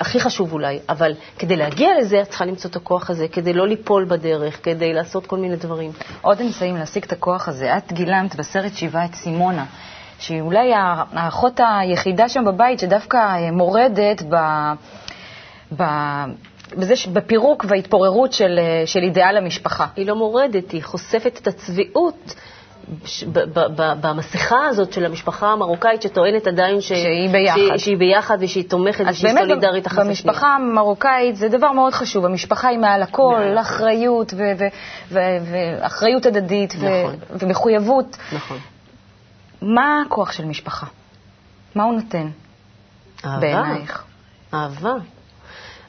הכי 0.00 0.20
חשוב 0.20 0.52
אולי, 0.52 0.78
אבל 0.88 1.12
כדי 1.38 1.56
להגיע 1.56 1.88
לזה 2.00 2.22
את 2.22 2.28
צריכה 2.28 2.44
למצוא 2.44 2.70
את 2.70 2.76
הכוח 2.76 3.10
הזה, 3.10 3.28
כדי 3.28 3.52
לא 3.52 3.68
ליפול 3.68 4.04
בדרך, 4.04 4.64
כדי 4.64 4.92
לעשות 4.94 5.26
כל 5.26 5.38
מיני 5.38 5.56
דברים. 5.56 5.90
עוד 6.20 6.40
אמצעים 6.40 6.76
להשיג 6.76 7.04
את 7.04 7.12
הכוח 7.12 7.48
הזה. 7.48 7.76
את 7.76 7.92
גילמת 7.92 8.34
בסרט 8.36 8.72
שיבה 8.74 9.04
את 9.04 9.14
סימונה, 9.14 9.64
שהיא 10.18 10.40
אולי 10.40 10.72
האחות 11.12 11.60
היחידה 11.80 12.28
שם 12.28 12.44
בבית 12.44 12.78
שדווקא 12.78 13.16
אה, 13.16 13.50
מורדת 13.50 14.22
ב... 14.28 14.36
ב... 15.76 15.82
בזה, 16.76 16.94
בפירוק 17.12 17.64
וההתפוררות 17.68 18.32
של, 18.32 18.58
אה, 18.58 18.82
של 18.86 19.00
אידיאל 19.02 19.36
המשפחה. 19.36 19.86
היא 19.96 20.06
לא 20.06 20.14
מורדת, 20.16 20.70
היא 20.70 20.82
חושפת 20.82 21.38
את 21.42 21.46
הצביעות. 21.46 22.34
במסכה 24.00 24.66
הזאת 24.66 24.92
של 24.92 25.04
המשפחה 25.06 25.46
המרוקאית 25.52 26.02
שטוענת 26.02 26.46
עדיין 26.46 26.80
ש... 26.80 26.88
שהיא 26.88 27.30
ביחד. 27.30 27.56
שהיא, 27.56 27.76
שהיא 27.78 27.96
ביחד 27.96 28.38
ושהיא 28.40 28.68
תומכת 28.68 29.04
ושהיא 29.10 29.32
סולידרית 29.38 29.86
אחת 29.86 29.92
לשנייה. 29.98 30.08
במשפחה 30.08 30.46
המרוקאית 30.54 31.36
זה 31.36 31.48
דבר 31.48 31.72
מאוד 31.72 31.92
חשוב. 31.92 32.24
המשפחה 32.24 32.68
היא 32.68 32.78
מעל 32.78 33.02
הכל, 33.02 33.36
מעל. 33.38 33.58
אחריות 33.58 34.34
ו- 34.36 34.42
ו- 34.58 34.64
ו- 35.10 35.18
ואחריות 35.52 36.26
הדדית 36.26 36.74
ו- 36.78 36.86
נכון. 36.86 37.16
ומחויבות. 37.30 38.16
נכון. 38.32 38.58
מה 39.62 40.02
הכוח 40.06 40.32
של 40.32 40.44
משפחה? 40.44 40.86
מה 41.74 41.84
הוא 41.84 41.94
נותן 41.94 42.28
אהבה. 43.24 43.40
בעינייך? 43.40 44.02
אהבה. 44.54 44.94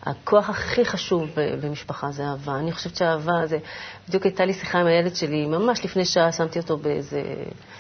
הכוח 0.06 0.50
הכי 0.50 0.86
חשוב 0.86 1.30
במשפחה 1.62 2.12
זה 2.12 2.24
אהבה. 2.24 2.56
אני 2.60 2.72
חושבת 2.72 2.96
שאהבה 2.96 3.46
זה... 3.46 3.58
בדיוק 4.08 4.24
הייתה 4.24 4.46
לי 4.46 4.54
שיחה 4.54 4.80
עם 4.80 4.88
הילד 4.88 5.16
שלי, 5.16 5.46
ממש 5.46 5.86
לפני 5.86 6.06
שעה 6.06 6.32
שמתי 6.32 6.60
אותו 6.60 6.78
באיזה... 6.78 7.22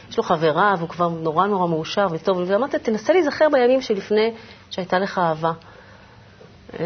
יש 0.10 0.18
לו 0.18 0.24
חברה, 0.24 0.74
והוא 0.78 0.90
כבר 0.90 1.10
נורא 1.10 1.48
נורא 1.48 1.68
מאושר 1.68 2.08
וטוב, 2.12 2.38
ואמרתי, 2.48 2.80
תנסה 2.80 3.14
להיזכר 3.14 3.48
בימים 3.52 3.82
שלפני 3.82 4.34
שהייתה 4.70 5.00
לך 5.00 5.18
אהבה. 5.18 5.52
אה, 6.80 6.86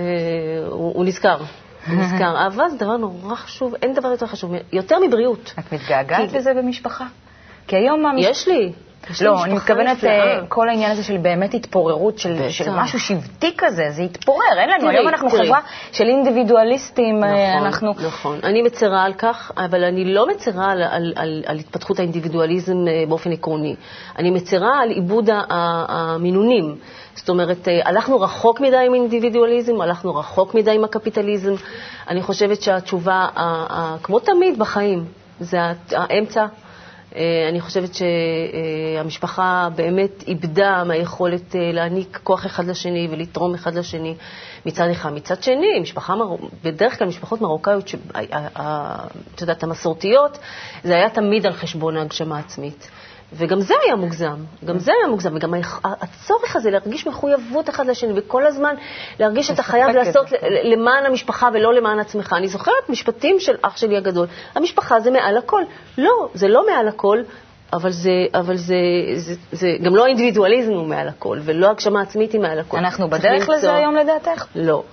הוא, 0.69 0.93
הוא 0.95 1.06
נזכר. 1.06 1.38
נזכר. 1.88 2.38
אהבה 2.38 2.69
זה 2.69 2.78
דבר 2.78 2.97
נורא 2.97 3.36
חשוב, 3.36 3.76
אין 3.82 3.93
דבר 3.93 4.08
יותר 4.08 4.28
חשוב, 4.28 4.52
יותר 4.73 5.00
מבריאות. 5.08 5.54
את 5.60 5.73
מתגעגעת 5.73 6.30
כי- 6.30 6.38
לזה 6.38 6.54
במשפחה? 6.54 7.06
כי 7.67 7.76
היום 7.76 8.06
המשפחה... 8.06 8.32
יש 8.32 8.47
לי. 8.47 8.73
לא, 9.21 9.43
אני 9.43 9.53
מתכוונת 9.53 9.97
נפלאה. 9.97 10.12
אה, 10.12 10.45
כל 10.47 10.69
העניין 10.69 10.91
הזה 10.91 11.03
של 11.03 11.17
באמת 11.17 11.53
התפוררות, 11.53 12.19
של. 12.19 12.49
של 12.49 12.71
משהו 12.71 12.99
שבטי 12.99 13.53
כזה, 13.57 13.89
זה 13.89 14.01
התפורר, 14.01 14.60
אין 14.60 14.69
לנו, 14.69 14.81
תראי, 14.81 14.95
היום 14.95 15.07
אנחנו 15.07 15.29
תראי. 15.29 15.45
חברה 15.45 15.60
של 15.91 16.03
אינדיבידואליסטים, 16.03 17.23
אה, 17.23 17.29
נכון, 17.29 17.65
אנחנו... 17.65 17.93
נכון. 18.07 18.39
אני 18.43 18.62
מצרה 18.62 19.03
על 19.03 19.13
כך, 19.13 19.51
אבל 19.57 19.83
אני 19.83 20.13
לא 20.13 20.27
מצרה 20.27 20.71
על, 20.71 20.83
על, 20.83 21.13
על, 21.15 21.43
על 21.45 21.57
התפתחות 21.57 21.99
האינדיבידואליזם 21.99 22.88
אה, 22.88 23.03
באופן 23.07 23.31
עקרוני. 23.31 23.75
אני 24.17 24.31
מצרה 24.31 24.79
על 24.81 24.89
עיבוד 24.89 25.29
המינונים. 25.89 26.75
זאת 27.15 27.29
אומרת, 27.29 27.67
אה, 27.67 27.79
הלכנו 27.86 28.21
רחוק 28.21 28.62
מדי 28.62 28.86
עם 28.86 28.93
אינדיבידואליזם, 28.93 29.81
הלכנו 29.81 30.15
רחוק 30.15 30.55
מדי 30.55 30.71
עם 30.71 30.83
הקפיטליזם. 30.83 31.53
אני 32.10 32.21
חושבת 32.21 32.62
שהתשובה, 32.62 33.27
כמו 34.03 34.19
תמיד 34.19 34.60
בחיים, 34.60 35.05
זה 35.39 35.57
האמצע. 35.91 36.45
אה, 37.17 37.49
אני 37.49 37.62
חושבת 37.62 37.89
שהמשפחה 37.93 39.69
באמת 39.75 40.23
איבדה 40.27 40.84
מהיכולת 40.84 41.56
אה, 41.56 41.71
להעניק 41.73 42.19
כוח 42.23 42.45
אחד 42.45 42.65
לשני 42.65 43.08
ולתרום 43.12 43.53
אחד 43.53 43.75
לשני 43.75 44.15
מצד 44.65 44.89
אחד. 44.91 45.13
מצד 45.13 45.43
שני, 45.43 45.80
משפחה. 45.82 46.13
בדרך 46.63 46.99
כלל 46.99 47.08
משפחות 47.08 47.41
מרוקאיות, 47.41 47.91
את 49.36 49.41
יודעת, 49.41 49.63
המסורתיות, 49.63 50.38
זה 50.84 50.95
היה 50.95 51.10
תמיד 51.10 51.45
על 51.45 51.53
חשבון 51.53 51.97
ההגשמה 51.97 52.38
העצמית. 52.38 52.89
וגם 53.33 53.61
זה 53.61 53.73
היה 53.85 53.95
מוגזם, 53.95 54.35
גם 54.65 54.79
זה 54.79 54.91
היה 54.99 55.07
מוגזם, 55.11 55.35
וגם 55.35 55.53
הצורך 55.83 56.55
הזה 56.55 56.71
להרגיש 56.71 57.07
מחויבות 57.07 57.69
אחד 57.69 57.87
לשני, 57.87 58.13
וכל 58.15 58.45
הזמן 58.45 58.75
להרגיש 59.19 59.47
שאתה 59.47 59.63
חייב 59.63 59.89
לעשות. 59.89 60.31
ל- 60.31 60.73
למען 60.73 61.05
המשפחה 61.05 61.49
ולא 61.53 61.73
למען 61.73 61.99
עצמך. 61.99 62.33
אני 62.37 62.47
זוכרת 62.47 62.89
משפטים 62.89 63.39
של 63.39 63.55
אח 63.61 63.77
שלי 63.77 63.97
הגדול, 63.97 64.27
המשפחה 64.55 64.99
זה 64.99 65.11
מעל 65.11 65.37
הכל. 65.37 65.61
לא, 65.97 66.29
זה 66.33 66.47
לא 66.47 66.65
מעל 66.67 66.87
הכל, 66.87 67.21
אבל 67.73 67.91
זה, 67.91 68.11
אבל 68.33 68.55
זה, 68.55 68.75
זה, 69.15 69.33
זה 69.51 69.67
גם 69.83 69.95
לא 69.95 70.05
האינדיבידואליזם 70.05 70.73
הוא 70.73 70.87
מעל 70.87 71.07
הכל, 71.07 71.39
ולא 71.43 71.69
הגשמה 71.69 72.01
עצמית 72.01 72.31
היא 72.31 72.41
מעל 72.41 72.59
הכל. 72.59 72.77
אנחנו 72.77 73.09
בדרך 73.09 73.49
לזה 73.49 73.75
היום 73.75 73.95
לדעתך? 73.95 74.45
לא. 74.55 74.83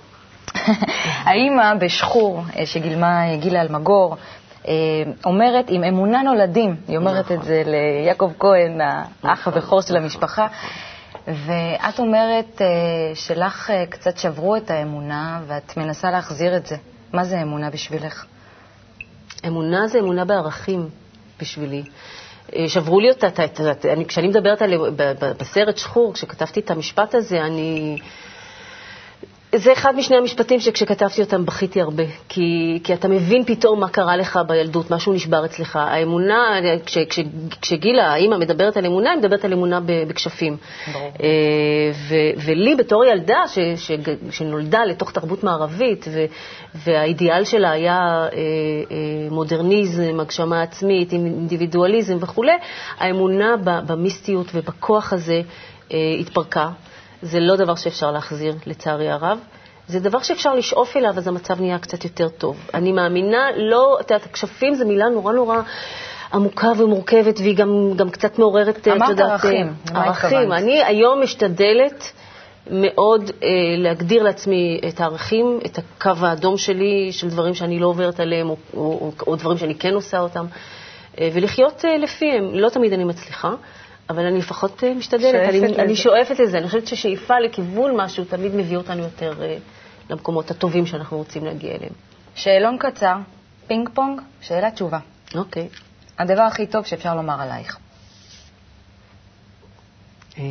האימא 1.25 1.73
בשחור, 1.79 2.41
אה, 2.57 2.65
שגילמה 2.65 3.29
אה, 3.31 3.37
גילה 3.37 3.61
אלמגור, 3.61 4.15
אומרת, 5.25 5.65
עם 5.69 5.83
אמונה 5.83 6.21
נולדים, 6.21 6.75
היא 6.87 6.97
אומרת 6.97 7.25
נכון. 7.25 7.37
את 7.37 7.43
זה 7.43 7.63
ליעקב 7.65 8.31
כהן, 8.39 8.81
האח 9.23 9.47
הבכור 9.47 9.81
של 9.81 9.97
המשפחה, 9.97 10.47
ואת 11.27 11.99
אומרת 11.99 12.61
אה, 12.61 12.67
שלך 13.15 13.69
אה, 13.73 13.85
קצת 13.85 14.17
שברו 14.17 14.55
את 14.55 14.71
האמונה 14.71 15.41
ואת 15.47 15.77
מנסה 15.77 16.11
להחזיר 16.11 16.57
את 16.57 16.65
זה. 16.65 16.75
מה 17.13 17.23
זה 17.23 17.41
אמונה 17.41 17.69
בשבילך? 17.69 18.25
אמונה 19.47 19.87
זה 19.87 19.99
אמונה 19.99 20.25
בערכים 20.25 20.89
בשבילי. 21.41 21.83
אה, 22.55 22.69
שברו 22.69 22.99
לי 22.99 23.09
אותה, 23.09 23.27
אני- 23.93 24.05
כשאני 24.05 24.27
מדברת 24.27 24.61
על, 24.61 24.73
בסרט 25.39 25.77
שחור, 25.77 26.13
כשכתבתי 26.13 26.59
את 26.59 26.71
המשפט 26.71 27.15
הזה, 27.15 27.41
אני... 27.41 27.97
זה 29.55 29.73
אחד 29.73 29.95
משני 29.95 30.17
המשפטים 30.17 30.59
שכשכתבתי 30.59 31.21
אותם 31.21 31.45
בכיתי 31.45 31.81
הרבה, 31.81 32.03
כי, 32.29 32.79
כי 32.83 32.93
אתה 32.93 33.07
מבין 33.07 33.45
פתאום 33.45 33.79
מה 33.79 33.89
קרה 33.89 34.17
לך 34.17 34.39
בילדות, 34.47 34.91
משהו 34.91 35.13
נשבר 35.13 35.45
אצלך. 35.45 35.75
האמונה, 35.75 36.59
כש, 36.85 36.97
כש, 36.97 37.19
כשגילה, 37.61 38.11
האימא 38.13 38.37
מדברת 38.37 38.77
על 38.77 38.85
אמונה, 38.85 39.11
היא 39.11 39.19
מדברת 39.19 39.45
על 39.45 39.53
אמונה 39.53 39.79
בכשפים. 40.07 40.57
ברור. 40.93 41.11
אה, 41.23 41.29
ו, 42.09 42.15
ולי 42.45 42.75
בתור 42.75 43.05
ילדה 43.05 43.39
ש, 43.47 43.59
ש, 43.75 43.91
שנולדה 44.31 44.85
לתוך 44.85 45.11
תרבות 45.11 45.43
מערבית, 45.43 46.05
ו, 46.11 46.25
והאידיאל 46.75 47.43
שלה 47.43 47.71
היה 47.71 47.97
אה, 47.97 48.27
אה, 48.27 49.27
מודרניזם, 49.31 50.19
הגשמה 50.19 50.61
עצמית, 50.61 51.13
אינדיבידואליזם 51.13 52.17
וכולי, 52.19 52.51
האמונה 52.97 53.55
במיסטיות 53.87 54.47
ובכוח 54.53 55.13
הזה 55.13 55.41
התפרקה. 56.19 56.69
זה 57.25 57.39
לא 57.39 57.55
דבר 57.55 57.75
שאפשר 57.75 58.11
להחזיר, 58.11 58.55
לצערי 58.65 59.09
הרב. 59.09 59.39
זה 59.87 59.99
דבר 59.99 60.19
שאפשר 60.21 60.55
לשאוף 60.55 60.97
אליו, 60.97 61.13
אז 61.17 61.27
המצב 61.27 61.61
נהיה 61.61 61.79
קצת 61.79 62.03
יותר 62.03 62.29
טוב. 62.29 62.57
אני 62.73 62.91
מאמינה, 62.91 63.47
לא, 63.55 63.97
את 64.01 64.11
יודעת, 64.11 64.31
כשפים 64.33 64.73
זה 64.75 64.85
מילה 64.85 65.09
נורא 65.09 65.33
נורא 65.33 65.57
עמוקה 66.33 66.71
ומורכבת, 66.77 67.39
והיא 67.39 67.57
גם, 67.57 67.93
גם 67.95 68.09
קצת 68.09 68.39
מעוררת, 68.39 68.77
את 68.77 68.87
יודעת... 68.87 69.01
אמרת 69.01 69.19
ערכים, 69.19 69.73
למה 69.89 70.03
ערכים. 70.03 70.51
אני 70.51 70.83
היום 70.83 71.21
משתדלת 71.21 72.11
מאוד 72.71 73.31
אה, 73.43 73.47
להגדיר 73.77 74.23
לעצמי 74.23 74.79
את 74.87 75.01
הערכים, 75.01 75.59
את 75.65 75.77
הקו 75.77 76.25
האדום 76.25 76.57
שלי, 76.57 77.11
של 77.11 77.29
דברים 77.29 77.53
שאני 77.53 77.79
לא 77.79 77.87
עוברת 77.87 78.19
עליהם, 78.19 78.49
או, 78.49 78.55
או, 78.73 78.81
או, 78.81 79.11
או 79.27 79.35
דברים 79.35 79.57
שאני 79.57 79.75
כן 79.75 79.93
עושה 79.93 80.19
אותם, 80.19 80.45
אה, 81.19 81.29
ולחיות 81.33 81.85
אה, 81.85 81.97
לפיהם. 81.97 82.49
לא 82.53 82.69
תמיד 82.69 82.93
אני 82.93 83.03
מצליחה. 83.03 83.53
אבל 84.09 84.25
אני 84.25 84.37
לפחות 84.37 84.83
אה, 84.83 84.93
משתדלת, 84.93 85.49
אני, 85.49 85.75
אני 85.75 85.95
שואפת 85.95 86.39
לזה. 86.39 86.57
אני 86.57 86.65
חושבת 86.65 86.87
ששאיפה 86.87 87.39
לכיוון 87.39 87.97
משהו 87.97 88.25
תמיד 88.25 88.55
מביא 88.55 88.77
אותנו 88.77 89.01
יותר 89.03 89.33
uh, 89.39 90.11
למקומות 90.11 90.51
הטובים 90.51 90.85
שאנחנו 90.85 91.17
רוצים 91.17 91.45
להגיע 91.45 91.75
אליהם. 91.75 91.93
שאלון 92.35 92.77
קצר, 92.77 93.15
פינג 93.67 93.89
פונג, 93.93 94.21
שאלה 94.41 94.71
תשובה. 94.71 94.99
אוקיי. 95.35 95.69
הדבר 96.19 96.41
הכי 96.41 96.67
טוב 96.67 96.85
שאפשר 96.85 97.15
לומר 97.15 97.41
עלייך. 97.41 97.77
אה, 100.37 100.43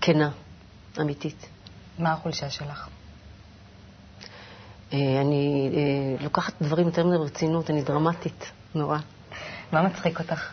כנה, 0.00 0.30
אמיתית. 1.00 1.46
מה 1.98 2.12
החולשה 2.12 2.50
שלך? 2.50 2.88
אני 4.92 5.70
לוקחת 6.20 6.52
דברים 6.62 6.86
יותר 6.86 7.06
מדי 7.06 7.18
ברצינות, 7.18 7.70
אני 7.70 7.82
דרמטית, 7.82 8.52
נורא. 8.74 8.98
מה 9.72 9.82
מצחיק 9.82 10.20
אותך? 10.20 10.52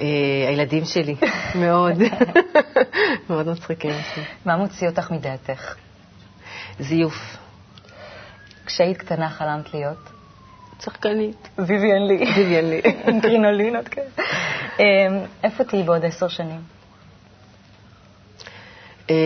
אה, 0.00 0.06
הילדים 0.48 0.84
שלי, 0.84 1.14
מאוד. 1.62 1.98
מאוד 3.30 3.48
מצחיקים 3.48 3.90
אותי. 3.90 4.20
מה 4.44 4.56
מוציא 4.56 4.88
אותך 4.88 5.10
מדעתך? 5.10 5.74
זיוף. 6.80 7.36
כשהיית 8.66 8.96
קטנה 8.96 9.28
חלמת 9.28 9.74
להיות? 9.74 10.10
צחקנית. 10.78 11.48
ויויאן 11.58 12.06
לי. 12.06 12.24
ויויאן 12.36 12.64
לי. 12.64 12.80
עם 13.08 13.20
קרינולינות 13.20 13.88
כאלה. 13.88 14.06
אמ, 14.78 14.84
איפה 15.44 15.64
תהיי 15.64 15.82
בעוד 15.82 16.04
עשר 16.04 16.28
שנים? 16.28 16.60
אה, 19.10 19.16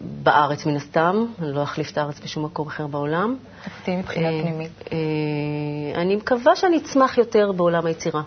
בארץ 0.00 0.66
מן 0.66 0.76
הסתם, 0.76 1.26
אני 1.38 1.52
לא 1.52 1.62
אחליף 1.62 1.92
את 1.92 1.98
הארץ 1.98 2.20
בשום 2.20 2.44
מקום 2.44 2.66
אחר 2.66 2.86
בעולם. 2.86 3.36
איפה 3.64 3.84
תהיי 3.84 3.96
מבחינה 3.96 4.28
אה, 4.28 4.42
פנימית? 4.42 4.84
אני 5.94 6.16
מקווה 6.16 6.56
שאני 6.56 6.78
אצמח 6.78 7.18
יותר 7.18 7.52
בעולם 7.52 7.86
היצירה. 7.86 8.22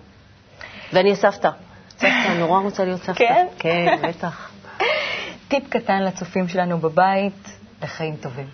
ואני 0.93 1.11
הסבתא. 1.11 1.49
סבתא, 1.89 2.33
נורא 2.39 2.61
רוצה 2.61 2.85
להיות 2.85 3.01
סבתא. 3.01 3.19
כן? 3.19 3.47
כן, 3.59 3.85
בטח. 4.09 4.51
טיפ 5.47 5.69
קטן 5.69 6.03
לצופים 6.03 6.47
שלנו 6.47 6.77
בבית 6.77 7.49
לחיים 7.83 8.15
טובים. 8.15 8.47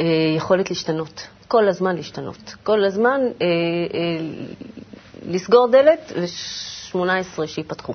אה, 0.00 0.04
יכולת 0.36 0.70
להשתנות, 0.70 1.28
כל 1.48 1.68
הזמן 1.68 1.96
להשתנות. 1.96 2.54
כל 2.62 2.84
הזמן 2.84 3.20
אה, 3.42 3.46
אה, 3.46 4.26
לסגור 5.26 5.68
דלת 5.68 6.12
ו-18 6.16 7.46
שייפתחו. 7.46 7.94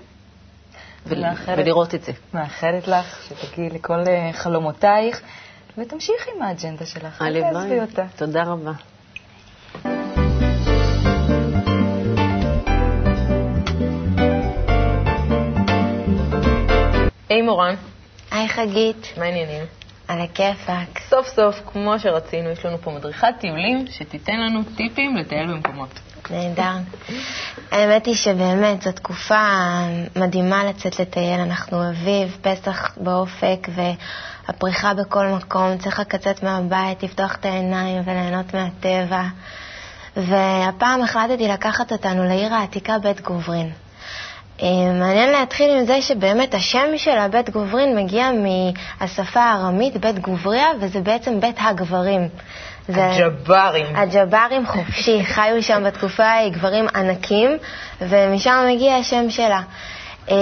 ולראות 1.06 1.96
את 1.96 2.04
זה. 2.04 2.12
מאחלת 2.34 2.88
לך 2.88 3.30
שתגיעי 3.30 3.70
לכל 3.70 4.04
חלומותייך, 4.34 5.22
ותמשיכי 5.78 6.30
עם 6.36 6.42
האג'נדה 6.42 6.86
שלך. 6.86 7.22
הלוואי. 7.22 7.80
תודה 8.16 8.44
רבה. 8.44 8.72
היי 17.32 17.42
מורן. 17.42 17.76
היי 18.32 18.50
חגית. 18.50 19.14
מה 19.18 19.26
העניינים? 19.26 19.64
על 20.08 20.22
הכיפאק. 20.22 21.00
סוף 21.10 21.28
סוף, 21.28 21.62
כמו 21.66 22.00
שרצינו, 22.00 22.50
יש 22.50 22.66
לנו 22.66 22.78
פה 22.78 22.92
מדריכת 22.92 23.28
טיולים 23.40 23.86
שתיתן 23.88 24.40
לנו 24.40 24.60
טיפים 24.76 25.18
לטייל 25.18 25.48
במקומות. 25.48 26.00
נהדר. 26.30 26.72
האמת 27.72 28.06
היא 28.06 28.16
שבאמת 28.16 28.82
זו 28.82 28.92
תקופה 28.92 29.48
מדהימה 30.16 30.64
לצאת 30.64 31.00
לטייל. 31.00 31.40
אנחנו 31.40 31.90
אביב, 31.90 32.38
פסח 32.42 32.98
באופק 32.98 33.68
והפריחה 33.76 34.94
בכל 34.94 35.28
מקום. 35.28 35.78
צריך 35.78 36.00
רק 36.00 36.16
לצאת 36.16 36.44
מהבית, 36.44 37.04
לפתוח 37.04 37.36
את 37.36 37.46
העיניים 37.46 38.02
וליהנות 38.06 38.54
מהטבע. 38.54 39.24
והפעם 40.18 41.02
החלטתי 41.02 41.48
לקחת 41.48 41.92
אותנו 41.92 42.24
לעיר 42.24 42.54
העתיקה 42.54 43.00
בית 43.00 43.22
גוברין. 43.22 43.72
אה, 44.64 44.68
מעניין 44.94 45.30
להתחיל 45.32 45.72
עם 45.72 45.86
זה 45.86 46.02
שבאמת 46.02 46.54
השם 46.54 46.98
של 46.98 47.18
הבית 47.18 47.50
גוברין 47.50 47.96
מגיע 47.96 48.30
מהשפה 48.32 49.40
הארמית 49.40 49.98
בית 49.98 50.20
גובריה, 50.20 50.68
וזה 50.80 51.00
בעצם 51.00 51.40
בית 51.40 51.56
הגברים. 51.60 52.30
הג'ברים. 52.90 53.96
הג'ברים 53.96 54.66
חופשי, 54.66 55.24
חיו 55.34 55.64
שם 55.64 55.84
בתקופה 55.86 56.26
ההיא 56.26 56.52
גברים 56.52 56.86
ענקים, 56.96 57.58
ומשם 58.02 58.66
מגיע 58.74 58.96
השם 58.96 59.30
שלה. 59.30 59.62
אה, 60.32 60.36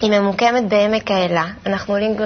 היא 0.00 0.10
ממוקמת 0.10 0.68
בעמק 0.68 1.10
האלה. 1.10 1.44
אנחנו 1.66 1.94
עולים 1.94 2.16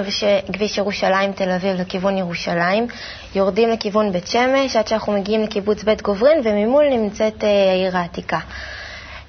כביש 0.53 0.77
ירושלים-תל 0.77 1.49
אביב 1.49 1.81
לכיוון 1.81 2.17
ירושלים, 2.17 2.87
יורדים 3.35 3.69
לכיוון 3.69 4.11
בית 4.11 4.27
שמש 4.27 4.75
עד 4.75 4.87
שאנחנו 4.87 5.13
מגיעים 5.13 5.43
לקיבוץ 5.43 5.83
בית 5.83 6.01
גוברין, 6.01 6.41
וממול 6.43 6.85
נמצאת 6.91 7.43
אה, 7.43 7.71
העיר 7.71 7.97
העתיקה. 7.97 8.39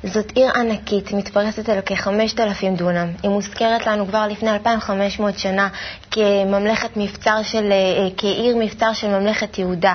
זאת 0.05 0.33
עיר 0.35 0.51
ענקית, 0.57 1.13
מתפרסת 1.13 1.69
על 1.69 1.79
כ-5,000 1.87 2.77
דונם. 2.77 3.09
היא 3.23 3.31
מוזכרת 3.31 3.87
לנו 3.87 4.07
כבר 4.07 4.27
לפני 4.27 4.51
2,500 4.51 5.39
שנה 5.39 5.69
כממלכת 6.11 6.97
מבצר 6.97 7.43
של, 7.43 7.73
אה, 7.73 8.09
כעיר 8.17 8.57
מבצר 8.57 8.93
של 8.93 9.09
ממלכת 9.09 9.59
יהודה. 9.59 9.95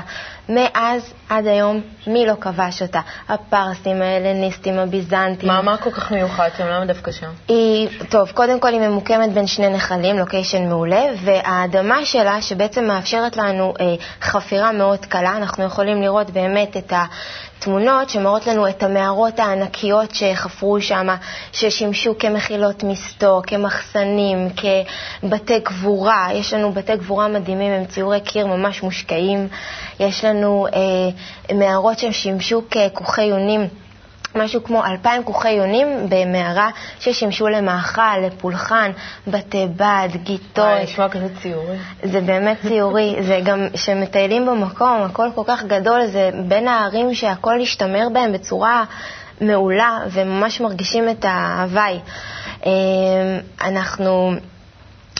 מאז 0.50 1.14
עד 1.30 1.48
היום, 1.48 1.82
מי 2.08 2.26
לא 2.26 2.34
כבש 2.42 2.82
אותה? 2.82 3.02
הפרסים, 3.30 4.02
ההלניסטים, 4.02 4.80
הביזנטים. 4.80 5.50
מה, 5.50 5.62
מה 5.62 5.78
כל 5.78 5.92
כך 5.92 6.12
מיוחד 6.12 6.50
שם? 6.58 6.68
למה 6.68 6.86
דווקא 6.86 7.12
שם? 7.12 7.30
היא, 7.48 7.88
טוב, 8.10 8.32
קודם 8.32 8.60
כל 8.60 8.68
היא 8.68 8.80
ממוקמת 8.82 9.34
בין 9.34 9.48
שני 9.48 9.70
נחלים, 9.70 10.20
לוקיישן 10.20 10.70
מעולה, 10.70 11.04
והאדמה 11.24 12.06
שלה, 12.06 12.42
שבעצם 12.42 12.86
מאפשרת 12.86 13.38
לנו 13.38 13.74
אה, 13.80 13.86
חפירה 14.22 14.72
מאוד 14.72 15.06
קלה, 15.06 15.38
אנחנו 15.38 15.64
יכולים 15.64 16.02
לראות 16.02 16.30
באמת 16.30 16.78
את 16.78 16.94
ה... 16.94 17.06
תמונות 17.60 18.10
שמראות 18.10 18.48
לנו 18.48 18.68
את 18.68 18.84
המערות 18.84 19.40
הענקיות 19.40 19.99
שחפרו 20.14 20.82
שם, 20.82 21.08
ששימשו 21.52 22.16
כמחילות 22.20 22.84
מסתור, 22.84 23.42
כמחסנים, 23.48 24.48
כבתי 24.50 25.60
גבורה. 25.60 26.28
יש 26.34 26.54
לנו 26.54 26.72
בתי 26.72 26.98
גבורה 26.98 27.28
מדהימים, 27.28 27.72
הם 27.72 27.86
ציורי 27.86 28.22
קיר 28.22 28.48
ממש 28.48 28.84
מושקעים. 28.84 29.48
יש 30.00 30.26
לנו 30.26 30.68
אה, 30.68 31.56
מערות 31.56 32.00
ששימשו 32.00 32.62
ככוכי 32.70 33.24
יונים. 33.24 33.68
משהו 34.36 34.64
כמו 34.64 34.86
אלפיים 34.86 35.24
כוכי 35.24 35.52
יונים 35.52 35.88
במערה 36.10 36.70
ששימשו 37.00 37.48
למאכל, 37.48 38.18
לפולחן, 38.26 38.92
בתי 39.28 39.68
בד, 39.76 40.10
גיטות. 40.24 40.66
וואי, 40.66 40.84
נשמע 40.84 41.10
כזה 41.10 41.28
ציורי. 41.42 41.78
זה 42.04 42.22
באמת 42.22 42.58
ציורי. 42.62 43.16
זה 43.22 43.40
גם 43.44 43.68
כשמטיילים 43.74 44.46
במקום, 44.46 45.02
הכל 45.02 45.28
כל 45.36 45.44
כך 45.48 45.64
גדול, 45.64 46.06
זה 46.06 46.30
בין 46.48 46.68
הערים 46.68 47.14
שהכל 47.14 47.62
השתמר 47.62 48.08
בהם 48.14 48.32
בצורה 48.32 48.84
מעולה, 49.42 50.00
וממש 50.12 50.62
מרגישים 50.62 51.10
את 51.10 51.26
ההוואי. 51.26 52.00
אמ, 52.66 52.72
אנחנו... 53.62 54.34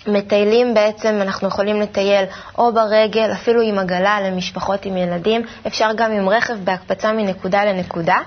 מטיילים 0.08 0.74
בעצם, 0.74 1.20
אנחנו 1.22 1.48
יכולים 1.48 1.82
לטייל 1.82 2.26
או 2.58 2.74
ברגל, 2.74 3.32
אפילו 3.34 3.62
עם 3.62 3.80
עגלה 3.80 4.22
למשפחות 4.22 4.86
עם 4.86 4.98
ילדים, 4.98 5.42
אפשר 5.68 5.90
גם 5.96 6.12
עם 6.12 6.30
רכב 6.30 6.54
בהקפצה 6.64 7.14
מנקודה 7.14 7.66
לנקודה. 7.66 8.18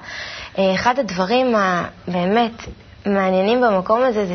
אה, 0.59 0.75
אחד 0.75 0.99
הדברים 0.99 1.55
הבאמת 1.57 2.53
מעניינים 3.07 3.61
במקום 3.61 4.03
הזה 4.03 4.27
זה 4.27 4.35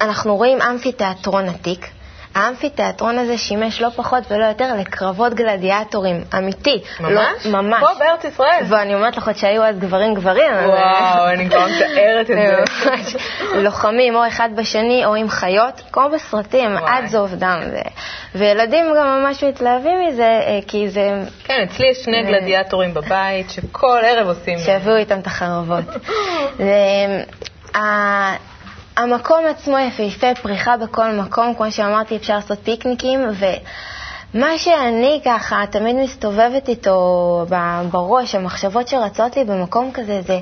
שאנחנו 0.00 0.36
רואים 0.36 0.62
אמפי 0.62 0.92
תיאטרון 0.92 1.48
עתיק. 1.48 1.86
האמפיתיאטרון 2.36 3.18
הזה 3.18 3.38
שימש 3.38 3.82
לא 3.82 3.88
פחות 3.88 4.24
ולא 4.30 4.44
יותר 4.44 4.74
לקרבות 4.80 5.34
גלדיאטורים, 5.34 6.24
אמיתי. 6.38 6.82
ממש? 7.00 7.46
לא, 7.46 7.62
ממש. 7.62 7.80
פה 7.80 7.98
בארץ 7.98 8.24
ישראל. 8.24 8.64
ואני 8.68 8.94
אומרת 8.94 9.16
לך 9.16 9.26
עוד 9.26 9.36
שהיו 9.36 9.64
אז 9.64 9.78
גברים 9.78 10.14
גברים. 10.14 10.52
וואו, 10.52 11.28
אני 11.28 11.50
כבר 11.50 11.66
מתארת 11.66 12.30
את 12.30 12.36
זה. 12.36 13.18
לוחמים 13.64 14.14
או 14.14 14.26
אחד 14.26 14.48
בשני 14.56 15.04
או 15.04 15.14
עם 15.14 15.28
חיות, 15.28 15.82
כמו 15.92 16.08
בסרטים, 16.14 16.74
וואי. 16.74 16.84
עד 16.86 17.06
זוב 17.06 17.34
דם. 17.34 17.60
ו... 17.72 17.76
וילדים 18.34 18.86
גם 18.98 19.06
ממש 19.06 19.44
מתלהבים 19.44 20.00
מזה, 20.08 20.40
אה, 20.46 20.58
כי 20.68 20.88
זה... 20.88 21.22
כן, 21.44 21.66
אצלי 21.70 21.86
יש 21.90 21.98
שני 22.04 22.22
גלדיאטורים 22.22 22.94
בבית 22.94 23.50
שכל 23.50 24.00
ערב 24.02 24.28
עושים... 24.28 24.58
שיביאו 24.58 24.96
איתם 24.96 25.18
את 25.18 25.26
החרבות. 25.26 25.84
המקום 28.96 29.44
עצמו 29.50 29.78
יפהפה, 29.78 30.42
פריחה 30.42 30.76
בכל 30.76 31.12
מקום, 31.12 31.54
כמו 31.54 31.72
שאמרתי, 31.72 32.16
אפשר 32.16 32.34
לעשות 32.34 32.58
פיקניקים, 32.64 33.20
ומה 34.34 34.58
שאני 34.58 35.20
ככה 35.24 35.64
תמיד 35.70 35.96
מסתובבת 35.96 36.68
איתו 36.68 37.46
בראש, 37.90 38.34
המחשבות 38.34 38.88
שרצות 38.88 39.36
לי 39.36 39.44
במקום 39.44 39.90
כזה, 39.92 40.20
זה 40.22 40.38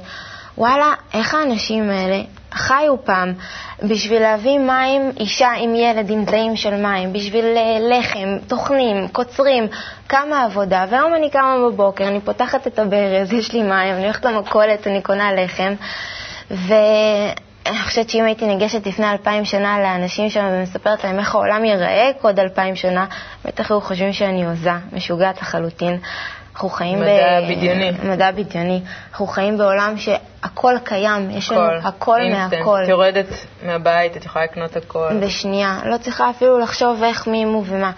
וואלה, 0.58 0.92
איך 1.14 1.34
האנשים 1.34 1.90
האלה 1.90 2.20
חיו 2.52 3.04
פעם 3.04 3.32
בשביל 3.82 4.22
להביא 4.22 4.58
מים, 4.58 5.12
אישה 5.20 5.50
עם 5.58 5.74
ילד 5.74 6.10
עם 6.10 6.24
דליים 6.24 6.56
של 6.56 6.74
מים, 6.82 7.12
בשביל 7.12 7.44
אה, 7.44 7.78
לחם, 7.80 8.38
טוחנים, 8.48 9.08
קוצרים, 9.08 9.66
כמה 10.08 10.44
עבודה. 10.44 10.84
והיום 10.90 11.14
אני 11.14 11.30
קמה 11.30 11.56
בבוקר, 11.68 12.04
אני 12.08 12.20
פותחת 12.20 12.66
את 12.66 12.78
הברז, 12.78 13.32
יש 13.32 13.52
לי 13.52 13.62
מים, 13.62 13.94
אני 13.94 14.04
הולכת 14.04 14.24
למכולת, 14.24 14.86
אני 14.86 15.02
קונה 15.02 15.32
לחם, 15.32 15.74
ואני 17.64 17.78
חושבת 17.78 18.10
שאם 18.10 18.24
הייתי 18.24 18.46
ניגשת 18.46 18.86
לפני 18.86 19.10
אלפיים 19.10 19.44
שנה 19.44 19.80
לאנשים 19.80 20.30
שם 20.30 20.48
ומספרת 20.52 21.04
להם 21.04 21.18
איך 21.18 21.34
העולם 21.34 21.64
ייראה 21.64 22.10
עוד 22.22 22.40
אלפיים 22.40 22.76
שנה, 22.76 23.06
בטח 23.44 23.70
היו 23.70 23.80
חושבים 23.80 24.12
שאני 24.12 24.44
הוזה, 24.46 24.70
משוגעת 24.92 25.42
לחלוטין. 25.42 25.98
אנחנו 26.54 26.68
חיים 26.68 27.00
מדע 27.00 27.40
בדיוני. 27.50 27.90
מדע 28.02 28.30
בדיוני. 28.30 28.80
אנחנו 29.10 29.26
חיים 29.26 29.58
בעולם 29.58 29.94
שהכל 29.96 30.74
קיים, 30.84 31.30
יש 31.30 31.52
לנו 31.52 31.72
הכל 31.82 32.20
אינסטנט. 32.20 32.58
מהכל. 32.58 32.80
את 32.84 32.88
יורדת 32.88 33.26
מהבית, 33.62 34.16
את 34.16 34.24
יכולה 34.24 34.44
לקנות 34.44 34.76
הכל. 34.76 35.08
בשנייה, 35.20 35.80
לא 35.84 35.96
צריכה 35.96 36.30
אפילו 36.30 36.58
לחשוב 36.58 37.02
איך, 37.02 37.26
מי, 37.26 37.44
מו 37.44 37.64
ומה. 37.66 37.90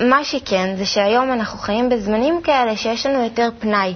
ומה 0.00 0.24
שכן, 0.24 0.76
זה 0.76 0.86
שהיום 0.86 1.32
אנחנו 1.32 1.58
חיים 1.58 1.88
בזמנים 1.88 2.40
כאלה 2.44 2.76
שיש 2.76 3.06
לנו 3.06 3.24
יותר 3.24 3.48
פנאי. 3.58 3.94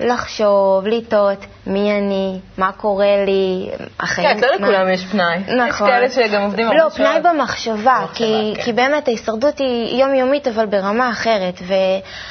לחשוב, 0.00 0.86
לטעות, 0.86 1.46
מי 1.66 1.92
אני, 1.98 2.38
מה 2.58 2.72
קורה 2.72 3.24
לי, 3.26 3.70
החיים... 4.00 4.28
כן, 4.28 4.40
לא 4.40 4.48
לכולם 4.54 4.92
יש 4.92 5.04
פנאי. 5.04 5.38
נכון. 5.38 5.88
יש 5.88 5.94
כאלה 5.94 6.10
שגם 6.10 6.42
עובדים 6.42 6.66
לא, 6.66 6.82
הרבה 6.82 6.90
פנאי. 6.90 7.20
במחשבה, 7.20 8.04
כי, 8.14 8.52
כן. 8.56 8.62
כי 8.62 8.72
באמת 8.72 9.08
ההישרדות 9.08 9.58
היא 9.58 10.02
יומיומית, 10.02 10.48
אבל 10.48 10.66
ברמה 10.66 11.10
אחרת. 11.10 11.62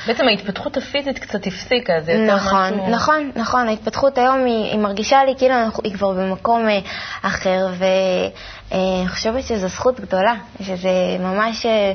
בעצם 0.07 0.27
ההתפתחות 0.27 0.77
הפיזית 0.77 1.19
קצת 1.19 1.47
הפסיקה, 1.47 1.93
זה 2.01 2.11
יותר 2.11 2.35
נכון, 2.35 2.73
משהו... 2.73 2.89
נכון, 2.89 3.31
נכון. 3.35 3.67
ההתפתחות 3.67 4.17
היום 4.17 4.45
היא, 4.45 4.79
מרגישה 4.79 5.23
לי 5.25 5.33
כאילו 5.37 5.55
היא 5.83 5.93
כבר 5.93 6.11
במקום 6.11 6.69
אה, 6.69 6.79
אחר, 7.21 7.67
ואני 7.77 9.07
חושבת 9.07 9.43
שזו 9.43 9.67
זכות 9.67 9.99
גדולה, 9.99 10.33
שזה 10.61 10.89
ממש 11.19 11.65
אה, 11.65 11.93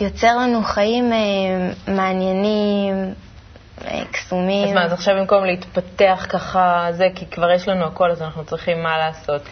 יוצר 0.00 0.36
לנו 0.36 0.62
חיים 0.62 1.12
אה, 1.12 1.18
מעניינים, 1.94 2.94
אה, 2.94 3.29
קסומים. 4.12 4.68
אז 4.68 4.74
מה, 4.74 4.84
אז 4.84 4.92
עכשיו 4.92 5.14
במקום 5.14 5.44
להתפתח 5.44 6.26
ככה, 6.28 6.86
זה, 6.90 7.06
כי 7.14 7.26
כבר 7.26 7.50
יש 7.50 7.68
לנו 7.68 7.84
הכל, 7.84 8.10
אז 8.10 8.22
אנחנו 8.22 8.44
צריכים 8.44 8.82
מה 8.82 8.98
לעשות. 8.98 9.42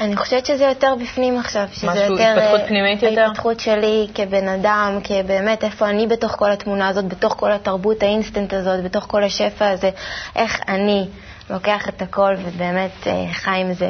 אני 0.00 0.16
חושבת 0.16 0.46
שזה 0.46 0.64
יותר 0.64 0.94
בפנים 1.02 1.38
עכשיו, 1.38 1.64
שזה 1.72 1.86
משהו, 1.86 2.12
יותר... 2.12 2.34
התפתחות 2.36 2.60
אה, 2.60 2.66
פנימית 2.68 3.02
יותר? 3.02 3.20
ההתפתחות 3.20 3.60
שלי 3.60 4.08
כבן 4.14 4.48
אדם, 4.48 4.98
כבאמת 5.04 5.64
איפה 5.64 5.88
אני 5.88 6.06
בתוך 6.06 6.32
כל 6.32 6.50
התמונה 6.50 6.88
הזאת, 6.88 7.04
בתוך 7.04 7.32
כל 7.32 7.52
התרבות 7.52 8.02
האינסטנט 8.02 8.54
הזאת, 8.54 8.84
בתוך 8.84 9.04
כל 9.08 9.24
השפע 9.24 9.68
הזה, 9.68 9.90
איך 10.36 10.60
אני 10.68 11.08
לוקח 11.50 11.88
את 11.88 12.02
הכל 12.02 12.34
ובאמת 12.38 13.06
אה, 13.06 13.26
חי 13.32 13.56
עם 13.60 13.72
זה 13.72 13.88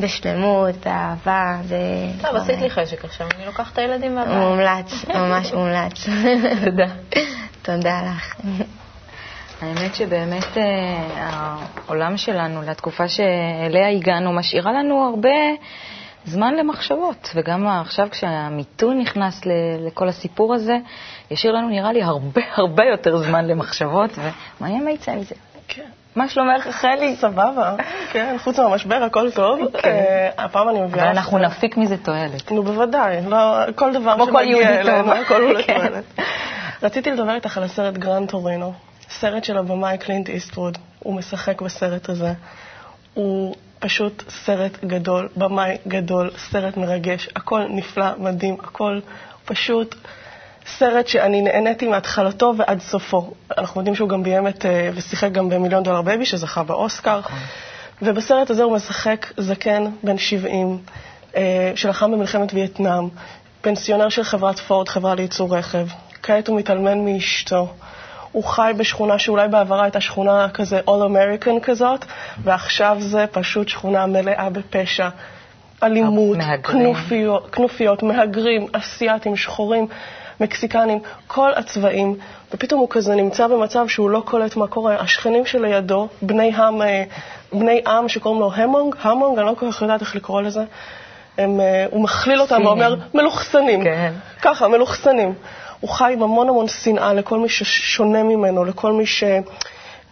בשלמות, 0.00 0.74
באהבה, 0.84 1.56
זה... 1.64 1.76
טוב, 2.22 2.36
עשית 2.36 2.60
לי 2.60 2.70
חשק 2.70 3.04
עכשיו, 3.04 3.26
אני 3.36 3.46
לוקחת 3.46 3.72
את 3.72 3.78
הילדים 3.78 4.14
מהבית. 4.14 4.34
מומלץ, 4.34 5.04
ממש 5.14 5.52
מומלץ. 5.52 6.06
תודה. 6.64 6.86
תודה 7.62 8.02
לך. 8.02 8.34
האמת 9.62 9.94
שבאמת 9.94 10.58
אה, 10.58 10.64
העולם 11.86 12.16
שלנו, 12.16 12.62
לתקופה 12.62 13.08
שאליה 13.08 13.88
הגענו, 13.90 14.32
משאירה 14.32 14.72
לנו 14.72 15.04
הרבה 15.04 15.30
זמן 16.24 16.54
למחשבות. 16.54 17.30
וגם 17.34 17.66
עכשיו 17.68 18.08
כשהמיתון 18.10 18.98
נכנס 19.00 19.46
ל- 19.46 19.86
לכל 19.86 20.08
הסיפור 20.08 20.54
הזה, 20.54 20.76
ישאיר 21.30 21.52
לנו, 21.52 21.68
נראה 21.68 21.92
לי, 21.92 22.02
הרבה 22.02 22.40
הרבה 22.54 22.84
יותר 22.84 23.16
זמן 23.16 23.46
למחשבות, 23.46 24.10
ומעניין 24.60 24.84
מה 24.84 24.90
יצא 24.90 25.14
מזה. 25.16 25.34
כן. 25.68 25.82
מה 26.18 26.28
שלומך, 26.28 26.66
רחלי? 26.66 27.16
סבבה, 27.16 27.74
כן, 28.10 28.36
חוץ 28.38 28.58
מהמשבר 28.58 28.94
הכל 28.94 29.30
טוב. 29.30 29.60
אה, 29.84 30.30
הפעם 30.38 30.68
אני 30.68 30.80
מביאה... 30.80 31.04
אבל 31.04 31.12
אנחנו 31.12 31.38
נפיק 31.38 31.76
מזה 31.76 31.96
תועלת. 31.96 32.52
נו, 32.52 32.62
בוודאי, 32.62 33.16
לא, 33.28 33.72
כל 33.74 33.92
דבר 33.92 34.24
שמגיע 34.26 34.80
אלינו. 34.80 35.12
הכל 35.12 35.42
הוא 35.42 35.62
כן. 35.62 35.74
לתועלת. 35.74 36.04
רציתי 36.82 37.10
לדבר 37.10 37.34
איתך 37.34 37.56
על 37.56 37.62
הסרט 37.62 37.94
גרנד 37.94 38.28
טורינו, 38.28 38.72
סרט 39.10 39.44
של 39.44 39.58
הבמאי 39.58 39.98
קלינט 39.98 40.28
איסטווד. 40.28 40.78
הוא 40.98 41.14
משחק 41.14 41.62
בסרט 41.62 42.08
הזה. 42.08 42.32
הוא 43.14 43.54
פשוט 43.78 44.22
סרט 44.28 44.84
גדול, 44.84 45.28
במאי 45.36 45.76
גדול, 45.88 46.30
סרט 46.36 46.76
מרגש, 46.76 47.28
הכל 47.36 47.62
נפלא, 47.70 48.06
מדהים, 48.18 48.56
הכל 48.60 49.00
פשוט 49.44 49.94
סרט 50.76 51.08
שאני 51.08 51.42
נהניתי 51.42 51.86
מהתחלתו 51.86 52.54
ועד 52.56 52.80
סופו. 52.80 53.30
אנחנו 53.58 53.80
יודעים 53.80 53.94
שהוא 53.94 54.08
גם 54.08 54.22
ביים 54.22 54.48
את, 54.48 54.66
אה, 54.66 54.90
ושיחק 54.94 55.32
גם 55.32 55.48
במיליון 55.48 55.82
דולר 55.82 56.02
בייבי, 56.02 56.24
שזכה 56.24 56.62
באוסקר. 56.62 57.20
ובסרט 58.02 58.50
הזה 58.50 58.62
הוא 58.62 58.76
משחק 58.76 59.26
זקן 59.36 59.84
בן 60.02 60.18
70, 60.18 60.78
אה, 61.36 61.72
שלחם 61.74 62.12
במלחמת 62.12 62.54
וייטנאם, 62.54 63.08
פנסיונר 63.60 64.08
של 64.08 64.22
חברת 64.22 64.58
פורד, 64.58 64.88
חברה 64.88 65.14
לייצור 65.14 65.56
רכב. 65.56 65.86
כעת 66.22 66.48
הוא 66.48 66.56
מתאלמן 66.56 67.04
מאשתו. 67.04 67.68
הוא 68.32 68.44
חי 68.44 68.72
בשכונה 68.76 69.18
שאולי 69.18 69.48
בעברה 69.48 69.82
הייתה 69.82 70.00
שכונה 70.00 70.48
כזה 70.48 70.80
All 70.80 71.10
American 71.10 71.60
כזאת, 71.62 72.04
ועכשיו 72.44 72.96
זה 73.00 73.24
פשוט 73.32 73.68
שכונה 73.68 74.06
מלאה 74.06 74.50
בפשע. 74.50 75.08
אלימות. 75.82 76.38
כנופיות, 76.62 77.50
כנופיות, 77.50 78.02
מהגרים, 78.02 78.66
אסייתים, 78.72 79.36
שחורים, 79.36 79.86
מקסיקנים, 80.40 80.98
כל 81.26 81.50
הצבעים, 81.56 82.16
ופתאום 82.54 82.80
הוא 82.80 82.88
כזה 82.90 83.14
נמצא 83.14 83.46
במצב 83.46 83.88
שהוא 83.88 84.10
לא 84.10 84.22
קולט 84.24 84.56
מה 84.56 84.66
קורה. 84.66 84.96
השכנים 84.96 85.46
שלידו, 85.46 86.08
בני 86.22 86.52
עם, 86.56 86.82
אה, 86.82 87.04
בני 87.52 87.80
עם 87.86 88.08
שקוראים 88.08 88.40
לו 88.40 88.52
המונג, 88.52 88.94
המונג, 89.02 89.38
אני 89.38 89.46
לא 89.46 89.54
כל 89.58 89.72
כך 89.72 89.82
יודעת 89.82 90.00
איך 90.00 90.16
לקרוא 90.16 90.42
לזה, 90.42 90.64
הם, 91.38 91.60
אה, 91.60 91.86
הוא 91.90 92.02
מכליל 92.02 92.40
אותם 92.40 92.66
ואומר, 92.66 92.94
מלוכסנים. 93.14 93.84
כן. 93.84 94.12
ככה, 94.42 94.68
מלוכסנים. 94.68 95.34
הוא 95.80 95.90
חי 95.90 96.12
עם 96.12 96.22
המון 96.22 96.48
המון 96.48 96.68
שנאה 96.68 97.14
לכל 97.14 97.38
מי 97.38 97.48
ששונה 97.48 98.22
ממנו, 98.22 98.64
לכל 98.64 98.92
מי 98.92 99.06
ש... 99.06 99.24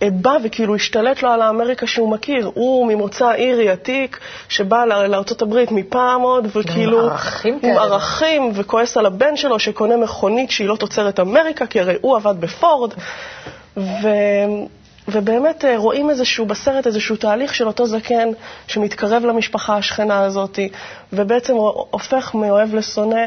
אה, 0.03 0.09
בא 0.11 0.37
וכאילו 0.45 0.75
השתלט 0.75 1.23
לו 1.23 1.31
על 1.31 1.43
האמריקה 1.43 1.87
שהוא 1.87 2.09
מכיר. 2.09 2.51
הוא 2.55 2.87
ממוצא 2.87 3.35
אירי 3.35 3.71
עתיק, 3.71 4.19
שבא 4.49 4.85
ל- 4.85 5.07
לארצות 5.07 5.43
הברית 5.43 5.73
מפעם 5.73 6.21
עוד, 6.21 6.47
וכאילו... 6.57 7.01
עם 7.01 7.09
ערכים 7.11 7.55
עם 7.55 7.61
כאלה. 7.61 7.83
ערכים, 7.83 8.51
וכועס 8.55 8.97
על 8.97 9.07
הבן 9.07 9.37
שלו 9.37 9.59
שקונה 9.59 9.97
מכונית 9.97 10.51
שהיא 10.51 10.69
לא 10.69 10.77
תוצרת 10.77 11.21
אמריקה, 11.21 11.67
כי 11.67 11.81
הרי 11.81 11.95
הוא 12.01 12.17
עבד 12.17 12.41
בפורד. 12.41 12.93
ו... 13.77 14.09
ובאמת 15.09 15.65
אה, 15.65 15.77
רואים 15.79 16.11
איזשהו, 16.11 16.47
בסרט 16.47 16.87
איזשהו 16.87 17.17
תהליך 17.17 17.55
של 17.55 17.67
אותו 17.67 17.87
זקן 17.87 18.29
שמתקרב 18.67 19.25
למשפחה 19.25 19.77
השכנה 19.77 20.25
הזאת, 20.25 20.59
ובעצם 21.13 21.55
הופך 21.91 22.35
מאוהב 22.35 22.75
לשונא. 22.75 23.21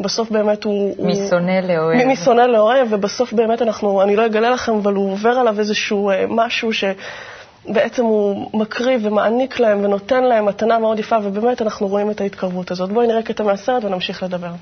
בסוף 0.00 0.30
באמת 0.30 0.64
הוא... 0.64 0.94
משונא 1.06 1.60
לאוהב. 1.60 2.06
משונא 2.06 2.40
לאוהב, 2.40 2.88
ובסוף 2.90 3.32
באמת 3.32 3.62
אנחנו, 3.62 4.02
אני 4.02 4.16
לא 4.16 4.26
אגלה 4.26 4.50
לכם, 4.50 4.72
אבל 4.72 4.94
הוא 4.94 5.12
עובר 5.12 5.30
עליו 5.30 5.58
איזשהו 5.58 6.10
אה, 6.10 6.24
משהו 6.28 6.70
שבעצם 6.72 8.04
הוא 8.04 8.50
מקריב 8.54 9.00
ומעניק 9.04 9.60
להם 9.60 9.84
ונותן 9.84 10.24
להם 10.24 10.46
מתנה 10.46 10.78
מאוד 10.78 10.98
יפה, 10.98 11.16
ובאמת 11.22 11.62
אנחנו 11.62 11.88
רואים 11.88 12.10
את 12.10 12.20
ההתקרבות 12.20 12.70
הזאת. 12.70 12.90
בואי 12.90 13.06
נראה 13.06 13.22
קטע 13.22 13.44
מהסרט 13.44 13.84
ונמשיך 13.84 14.22
לדבר. 14.22 14.52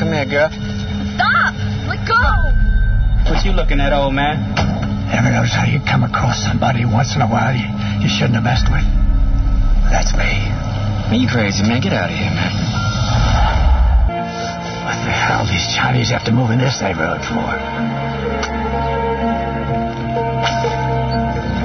Come 0.00 0.12
here, 0.16 0.24
girl. 0.24 0.50
Stop! 1.14 1.52
Let 1.90 2.00
go! 2.08 2.24
What 3.28 3.44
you 3.44 3.52
looking 3.52 3.78
at, 3.78 3.92
old 3.92 4.14
man? 4.14 4.36
Ever 5.12 5.30
notice 5.30 5.54
how 5.54 5.66
you 5.74 5.80
come 5.80 6.02
across 6.02 6.42
somebody 6.48 6.84
once 6.84 7.14
in 7.14 7.20
a 7.20 7.28
while 7.28 7.54
you, 7.54 7.68
you 8.02 8.08
shouldn't 8.08 8.36
have 8.36 8.44
messed 8.44 8.68
with? 8.72 8.86
That's 9.92 10.12
me. 10.16 10.77
Are 11.08 11.14
You 11.14 11.26
crazy, 11.26 11.62
man. 11.62 11.80
Get 11.80 11.94
out 11.94 12.10
of 12.10 12.16
here, 12.16 12.28
man. 12.28 12.52
What 14.84 14.98
the 15.06 15.10
hell 15.10 15.46
these 15.46 15.74
Chinese 15.74 16.10
have 16.10 16.24
to 16.24 16.32
move 16.32 16.50
in 16.50 16.58
this 16.58 16.82
neighborhood 16.82 17.24
for? 17.24 17.48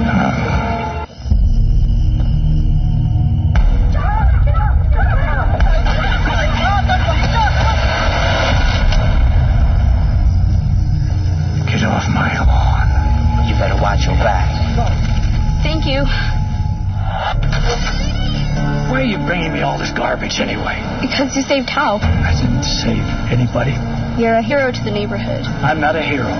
Uh. 0.08 0.44
watch 13.82 14.06
your 14.06 14.14
back. 14.14 14.48
Thank 15.62 15.84
you 15.84 16.04
saved 21.42 21.66
Tao. 21.66 21.98
I 21.98 22.30
didn't 22.38 22.62
save 22.62 23.02
anybody. 23.26 23.74
You're 24.22 24.38
a 24.38 24.42
hero 24.42 24.70
to 24.70 24.82
the 24.86 24.90
neighborhood. 24.94 25.42
I'm 25.66 25.80
not 25.80 25.96
a 25.96 26.02
hero. 26.02 26.30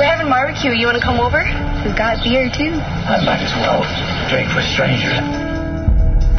We're 0.00 0.08
having 0.08 0.32
barbecue. 0.32 0.72
You 0.72 0.86
want 0.88 0.96
to 0.96 1.04
come 1.04 1.20
over? 1.20 1.44
We've 1.84 1.92
got 1.94 2.24
beer, 2.24 2.48
too. 2.48 2.72
I 2.80 3.20
might 3.20 3.44
as 3.44 3.52
well 3.60 3.84
drink 4.32 4.48
with 4.56 4.64
strangers. 4.72 5.20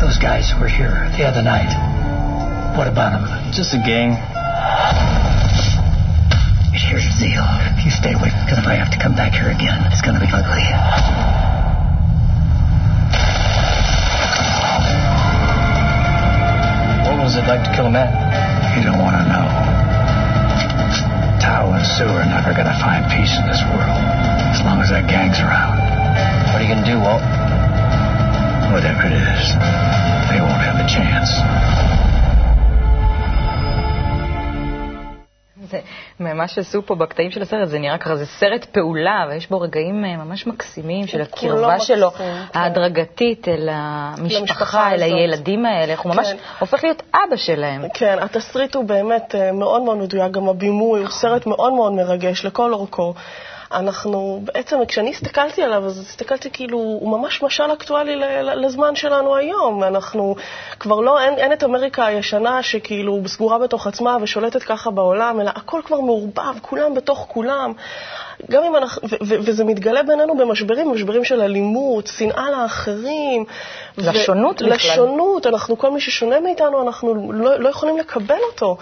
Those 0.01 0.17
guys 0.17 0.49
who 0.49 0.60
were 0.60 0.67
here 0.67 1.13
the 1.13 1.30
other 1.30 1.45
night. 1.45 1.69
What 2.75 2.89
about 2.89 3.21
them? 3.21 3.30
Just 3.54 3.78
a 3.78 3.82
gang. 3.86 4.17
Here's 6.73 7.06
the 7.06 7.17
deal. 7.21 7.45
You 7.86 7.93
stay 7.93 8.17
away, 8.17 8.34
because 8.43 8.58
if 8.58 8.65
I 8.65 8.82
have 8.82 8.89
to 8.91 8.97
come 8.97 9.13
back 9.13 9.38
here 9.38 9.54
again, 9.54 9.86
it's 9.93 10.01
going 10.01 10.17
to 10.17 10.25
be 10.25 10.28
ugly. 10.34 11.44
What 17.26 17.34
was 17.34 17.42
it 17.42 17.50
like 17.50 17.66
to 17.66 17.74
kill 17.74 17.88
a 17.88 17.90
man? 17.90 18.14
You 18.78 18.86
don't 18.86 19.02
want 19.02 19.18
to 19.18 19.26
know. 19.26 19.50
Tao 21.42 21.74
and 21.74 21.82
Sue 21.82 22.06
are 22.06 22.22
never 22.30 22.54
going 22.54 22.70
to 22.70 22.78
find 22.78 23.02
peace 23.10 23.34
in 23.34 23.50
this 23.50 23.66
world 23.74 23.98
as 24.54 24.62
long 24.62 24.78
as 24.78 24.94
that 24.94 25.10
gang's 25.10 25.42
around. 25.42 25.74
What 26.54 26.62
are 26.62 26.64
you 26.64 26.70
gonna 26.70 26.86
do, 26.86 27.02
Walt? 27.02 27.26
Whatever 28.78 29.10
it 29.10 29.18
is, 29.18 29.42
they 30.30 30.38
won't 30.38 30.62
have 30.70 30.78
a 30.78 30.86
chance. 30.86 31.85
זה, 36.19 36.34
מה 36.34 36.47
שעשו 36.47 36.86
פה 36.86 36.95
בקטעים 36.95 37.32
של 37.32 37.41
הסרט, 37.41 37.67
זה 37.67 37.80
נראה 37.80 37.97
ככה, 37.97 38.15
זה 38.15 38.25
סרט 38.25 38.65
פעולה, 38.65 39.25
ויש 39.30 39.49
בו 39.49 39.60
רגעים 39.60 40.06
אה, 40.06 40.17
ממש 40.17 40.47
מקסימים 40.47 41.08
של 41.08 41.21
הקרבה 41.21 41.80
שלו, 41.80 42.08
מקסים, 42.08 42.25
כן. 42.25 42.60
ההדרגתית 42.60 43.47
אל 43.47 43.69
המשפחה, 43.71 44.93
אל. 44.93 45.04
הילדים 45.04 45.65
האלה, 45.65 45.91
איך 45.91 46.01
הוא 46.01 46.15
ממש 46.15 46.28
כן. 46.32 46.38
הופך 46.60 46.84
להיות 46.84 47.01
אבא 47.13 47.36
שלהם. 47.36 47.86
כן, 47.93 48.17
התסריט 48.21 48.75
הוא 48.75 48.84
באמת 48.84 49.36
אה, 49.36 49.51
מאוד 49.51 49.82
מאוד 49.82 49.97
מדויק, 49.97 50.32
גם 50.32 50.49
הבימוי 50.49 50.99
הוא 50.99 51.10
סרט 51.10 51.45
מאוד 51.45 51.73
מאוד 51.73 51.93
מרגש 51.93 52.45
לכל 52.45 52.73
אורכו. 52.73 53.13
אנחנו, 53.76 54.42
בעצם 54.44 54.78
כשאני 54.88 55.10
הסתכלתי 55.10 55.64
עליו, 55.64 55.86
אז 55.86 56.00
הסתכלתי 56.00 56.50
כאילו, 56.52 56.78
הוא 56.78 57.20
ממש 57.20 57.44
משל 57.44 57.74
אקטואלי 57.74 58.16
לזמן 58.42 58.96
שלנו 58.96 59.36
היום. 59.36 59.84
אנחנו 59.84 60.36
כבר 60.80 61.00
לא, 61.00 61.22
אין, 61.22 61.34
אין 61.34 61.54
את 61.54 61.64
אמריקה 61.64 62.06
הישנה 62.06 62.64
שכאילו 62.64 63.22
סגורה 63.28 63.60
בתוך 63.60 63.88
עצמה 63.88 64.18
ושולטת 64.22 64.64
ככה 64.64 64.92
בעולם, 64.92 65.42
אלא 65.42 65.52
הכל 65.56 65.82
כבר 65.86 66.00
מעורבב, 66.00 66.56
כולם 66.62 66.94
בתוך 66.94 67.26
כולם. 67.30 67.74
גם 68.52 68.64
אם 68.64 68.76
אנחנו, 68.76 69.02
ו- 69.10 69.16
ו- 69.28 69.36
וזה 69.46 69.64
מתגלה 69.64 70.04
בינינו 70.04 70.38
במשברים, 70.38 70.92
משברים 70.92 71.24
של 71.24 71.42
אלימות, 71.42 72.08
שנאה 72.08 72.52
לאחרים. 72.52 73.46
ו- 73.98 74.12
לשונות 74.12 74.62
בכלל. 74.62 74.76
לשונות, 74.76 75.48
אנחנו, 75.48 75.78
כל 75.78 75.92
מי 75.92 76.02
ששונה 76.02 76.40
מאיתנו, 76.40 76.82
אנחנו 76.82 77.32
לא, 77.32 77.60
לא 77.60 77.70
יכולים 77.70 77.98
לקבל 77.98 78.40
אותו. 78.52 78.78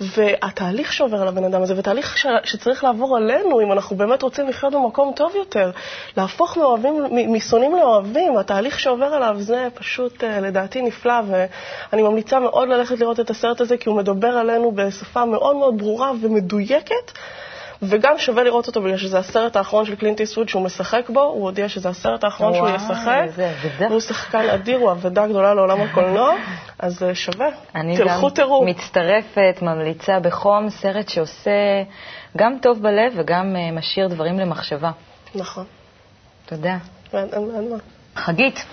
והתהליך 0.00 0.92
שעובר 0.92 1.22
על 1.22 1.28
הבן 1.28 1.44
אדם 1.44 1.62
הזה, 1.62 1.74
ותהליך 1.76 2.18
ש- 2.18 2.26
שצריך 2.44 2.84
לעבור 2.84 3.16
עלינו, 3.16 3.60
אם 3.60 3.72
אנחנו 3.72 3.96
באמת 3.96 4.22
רוצים 4.22 4.48
לחיות 4.48 4.72
במקום 4.72 5.12
טוב 5.16 5.32
יותר, 5.36 5.70
להפוך 6.16 6.56
מאוהבים, 6.56 6.94
משונאים 7.32 7.76
לאוהבים, 7.76 8.36
התהליך 8.38 8.80
שעובר 8.80 9.06
עליו 9.06 9.36
זה 9.38 9.68
פשוט 9.74 10.24
אה, 10.24 10.40
לדעתי 10.40 10.82
נפלא, 10.82 11.14
ואני 11.26 12.02
ממליצה 12.02 12.38
מאוד 12.38 12.68
ללכת 12.68 12.98
לראות 13.00 13.20
את 13.20 13.30
הסרט 13.30 13.60
הזה, 13.60 13.76
כי 13.76 13.88
הוא 13.88 13.96
מדבר 13.96 14.28
עלינו 14.38 14.72
בשפה 14.72 15.24
מאוד 15.24 15.56
מאוד 15.56 15.78
ברורה 15.78 16.12
ומדויקת. 16.22 17.12
וגם 17.82 18.18
שווה 18.18 18.42
לראות 18.42 18.66
אותו 18.66 18.82
בגלל 18.82 18.96
שזה 18.96 19.18
הסרט 19.18 19.56
האחרון 19.56 19.86
של 19.86 19.94
קלינט 19.94 20.20
איסווד 20.20 20.48
שהוא 20.48 20.62
משחק 20.62 21.10
בו, 21.10 21.20
הוא 21.20 21.42
הודיע 21.44 21.68
שזה 21.68 21.88
הסרט 21.88 22.24
האחרון 22.24 22.54
שהוא 22.54 22.68
וואי, 22.68 22.76
ישחק. 22.76 23.20
איזה 23.22 23.50
אבדה. 23.50 23.88
הוא 23.88 24.00
שחקן 24.00 24.48
אדיר, 24.48 24.78
הוא 24.78 24.92
אבדה 24.92 25.26
גדולה 25.26 25.54
לעולם 25.54 25.80
הקולנוע, 25.80 26.34
אז 26.78 27.02
אה, 27.02 27.14
שווה. 27.14 27.48
אני 27.74 27.96
תלכו 27.96 28.28
גם 28.28 28.34
תראו. 28.34 28.64
מצטרפת, 28.66 29.58
ממליצה 29.62 30.20
בחום, 30.20 30.70
סרט 30.70 31.08
שעושה 31.08 31.82
גם 32.36 32.58
טוב 32.62 32.82
בלב 32.82 33.12
וגם 33.16 33.56
אה, 33.56 33.72
משאיר 33.72 34.08
דברים 34.08 34.38
למחשבה. 34.38 34.90
נכון. 35.34 35.64
תודה. 36.46 36.76
אין, 37.12 37.28
אין, 37.32 37.50
אין 37.56 37.70
מה. 37.70 37.76
חגית, 38.16 38.66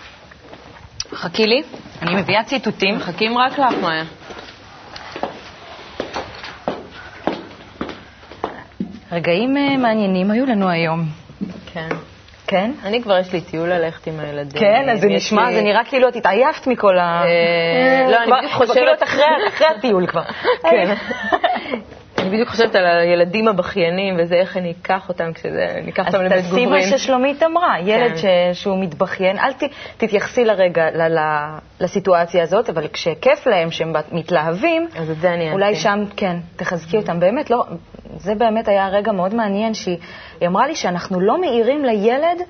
חכי 1.13 1.45
לי, 1.45 1.63
אני 2.01 2.15
מביאה 2.21 2.43
ציטוטים. 2.43 2.95
מחכים 2.97 3.37
רק 3.37 3.59
לך, 3.59 3.73
מאיה. 3.81 4.03
רגעים 9.13 9.57
אה, 9.57 9.77
מעניינים 9.77 10.31
היו 10.31 10.45
לנו 10.45 10.69
היום. 10.69 11.05
כן. 11.73 11.87
כן? 12.47 12.71
אני 12.83 13.01
כבר 13.03 13.17
יש 13.19 13.33
לי 13.33 13.41
טיול 13.41 13.69
ללכת 13.73 14.07
עם 14.07 14.19
הילדים. 14.19 14.61
כן, 14.61 14.89
אז 14.89 14.99
זה 15.01 15.07
נשמע, 15.07 15.49
לי- 15.49 15.55
זה 15.55 15.61
נראה 15.61 15.83
כאילו 15.85 16.07
את 16.07 16.15
התעייפת 16.15 16.67
מכל 16.67 16.97
ה... 16.99 17.23
אה, 17.25 18.11
לא, 18.11 18.17
אני 18.23 18.31
בדיוק 18.31 18.51
כבר 18.53 18.65
כאילו 18.73 18.91
חושבת... 18.91 18.97
את 18.97 19.03
אחרי 19.03 19.67
הטיול 19.77 20.07
כבר. 20.07 20.21
כן. 20.71 20.93
בדיוק 22.33 22.49
חושבת 22.49 22.75
על 22.75 22.85
הילדים 22.85 23.47
הבכיינים 23.47 24.15
וזה, 24.19 24.35
איך 24.35 24.57
אני 24.57 24.73
אקח 24.81 25.09
אותם 25.09 25.33
כשזה, 25.33 25.67
אני 25.77 25.91
אקח 25.91 26.07
אז 26.07 26.15
אותם 26.15 26.25
לבית 26.25 26.45
תעשי 26.45 26.65
מה. 26.65 26.81
ששלומית 26.81 27.43
אמרה, 27.43 27.75
ילד 27.79 28.11
כן. 28.11 28.17
ש- 28.53 28.61
שהוא 28.61 28.83
מתבכיין, 28.83 29.37
אל 29.39 29.53
ת- 29.53 29.63
תתייחסי 29.97 30.45
לרגע 30.45 30.89
ל- 30.91 31.17
ל- 31.19 31.57
לסיטואציה 31.81 32.43
הזאת, 32.43 32.69
אבל 32.69 32.87
כשכיף 32.93 33.47
להם, 33.47 33.71
שהם 33.71 33.93
מתלהבים, 34.11 34.87
אז 34.95 35.09
את 35.09 35.17
זה 35.17 35.33
אני 35.33 35.43
אעשה. 35.43 35.53
אולי 35.53 35.75
שם, 35.75 36.03
כן, 36.17 36.35
תחזקי 36.55 36.97
אותם. 36.97 37.19
באמת, 37.19 37.49
לא, 37.49 37.63
זה 38.17 38.35
באמת 38.35 38.67
היה 38.67 38.87
רגע 38.87 39.11
מאוד 39.11 39.35
מעניין, 39.35 39.73
שהיא 39.73 39.97
היא 40.41 40.49
אמרה 40.49 40.67
לי 40.67 40.75
שאנחנו 40.75 41.19
לא 41.19 41.41
מאירים 41.41 41.85
לילד 41.85 42.41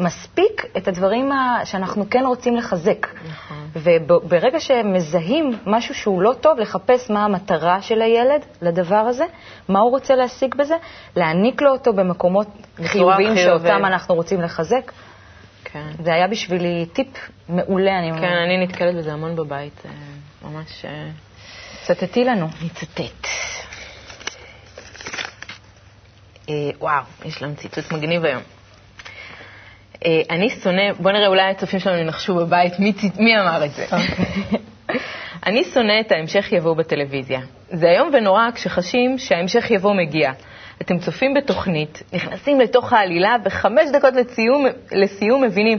מספיק 0.00 0.64
את 0.76 0.88
הדברים 0.88 1.32
ה- 1.32 1.60
שאנחנו 1.64 2.04
כן 2.10 2.22
רוצים 2.26 2.56
לחזק. 2.56 3.06
נכון. 3.30 3.68
וברגע 3.76 4.60
שהם 4.60 4.92
מזהים 4.92 5.58
משהו 5.66 5.94
שהוא 5.94 6.22
לא 6.22 6.32
טוב, 6.40 6.58
לחפש 6.58 7.10
מה 7.10 7.24
המטרה 7.24 7.82
של 7.82 8.02
הילד 8.02 8.40
לדבר 8.62 8.96
הזה, 8.96 9.24
מה 9.68 9.80
הוא 9.80 9.90
רוצה 9.90 10.14
להשיג 10.14 10.54
בזה, 10.54 10.74
להעניק 11.16 11.62
לו 11.62 11.70
אותו 11.70 11.92
במקומות 11.92 12.46
חיוביים. 12.84 13.36
שאותם 13.36 13.84
אנחנו 13.84 14.14
רוצים 14.14 14.40
לחזק. 14.40 14.92
כן. 15.64 15.90
זה 16.04 16.14
היה 16.14 16.28
בשבילי 16.28 16.86
טיפ 16.92 17.08
מעולה, 17.48 17.98
אני 17.98 18.10
אומרת. 18.10 18.22
כן, 18.22 18.36
אני 18.46 18.66
נתקלת 18.66 18.96
בזה 18.96 19.12
המון 19.12 19.36
בבית, 19.36 19.82
אה, 19.84 19.90
ממש... 20.50 20.84
אה, 20.84 21.08
צטטי 21.86 22.24
לנו. 22.24 22.48
נצטט. 22.64 23.26
אה, 26.48 26.54
וואו, 26.78 27.02
יש 27.24 27.42
לנו 27.42 27.56
ציטוט 27.56 27.92
מגניב 27.92 28.24
היום. 28.24 28.42
אה, 30.06 30.20
אני 30.30 30.50
שונא, 30.50 30.92
בוא 30.98 31.10
נראה, 31.12 31.26
אולי 31.26 31.42
הצופים 31.42 31.80
שלנו 31.80 31.98
ינחשו 31.98 32.34
בבית 32.34 32.78
מי, 32.78 32.92
צי- 32.92 33.10
מי 33.18 33.40
אמר 33.40 33.64
את 33.64 33.70
זה. 33.70 33.86
אני 35.46 35.64
שונא 35.64 35.92
את 36.00 36.12
ההמשך 36.12 36.52
יבוא 36.52 36.74
בטלוויזיה. 36.76 37.40
זה 37.70 37.86
איום 37.90 38.10
ונורא 38.12 38.50
כשחשים 38.54 39.18
שההמשך 39.18 39.70
יבוא 39.70 39.94
מגיע. 39.94 40.32
אתם 40.82 40.98
צופים 40.98 41.34
בתוכנית, 41.34 42.02
נכנסים 42.12 42.60
לתוך 42.60 42.92
העלילה, 42.92 43.36
וחמש 43.44 43.90
דקות 43.92 44.14
לסיום, 44.14 44.66
לסיום 44.92 45.44
מבינים, 45.44 45.78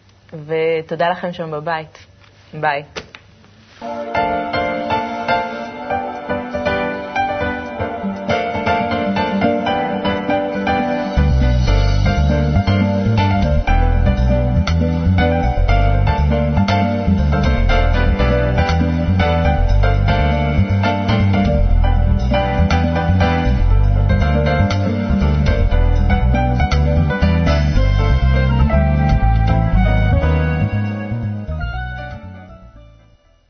ותודה 0.45 1.09
לכם 1.09 1.33
שם 1.33 1.51
בבית. 1.51 2.05
ביי. 2.53 2.83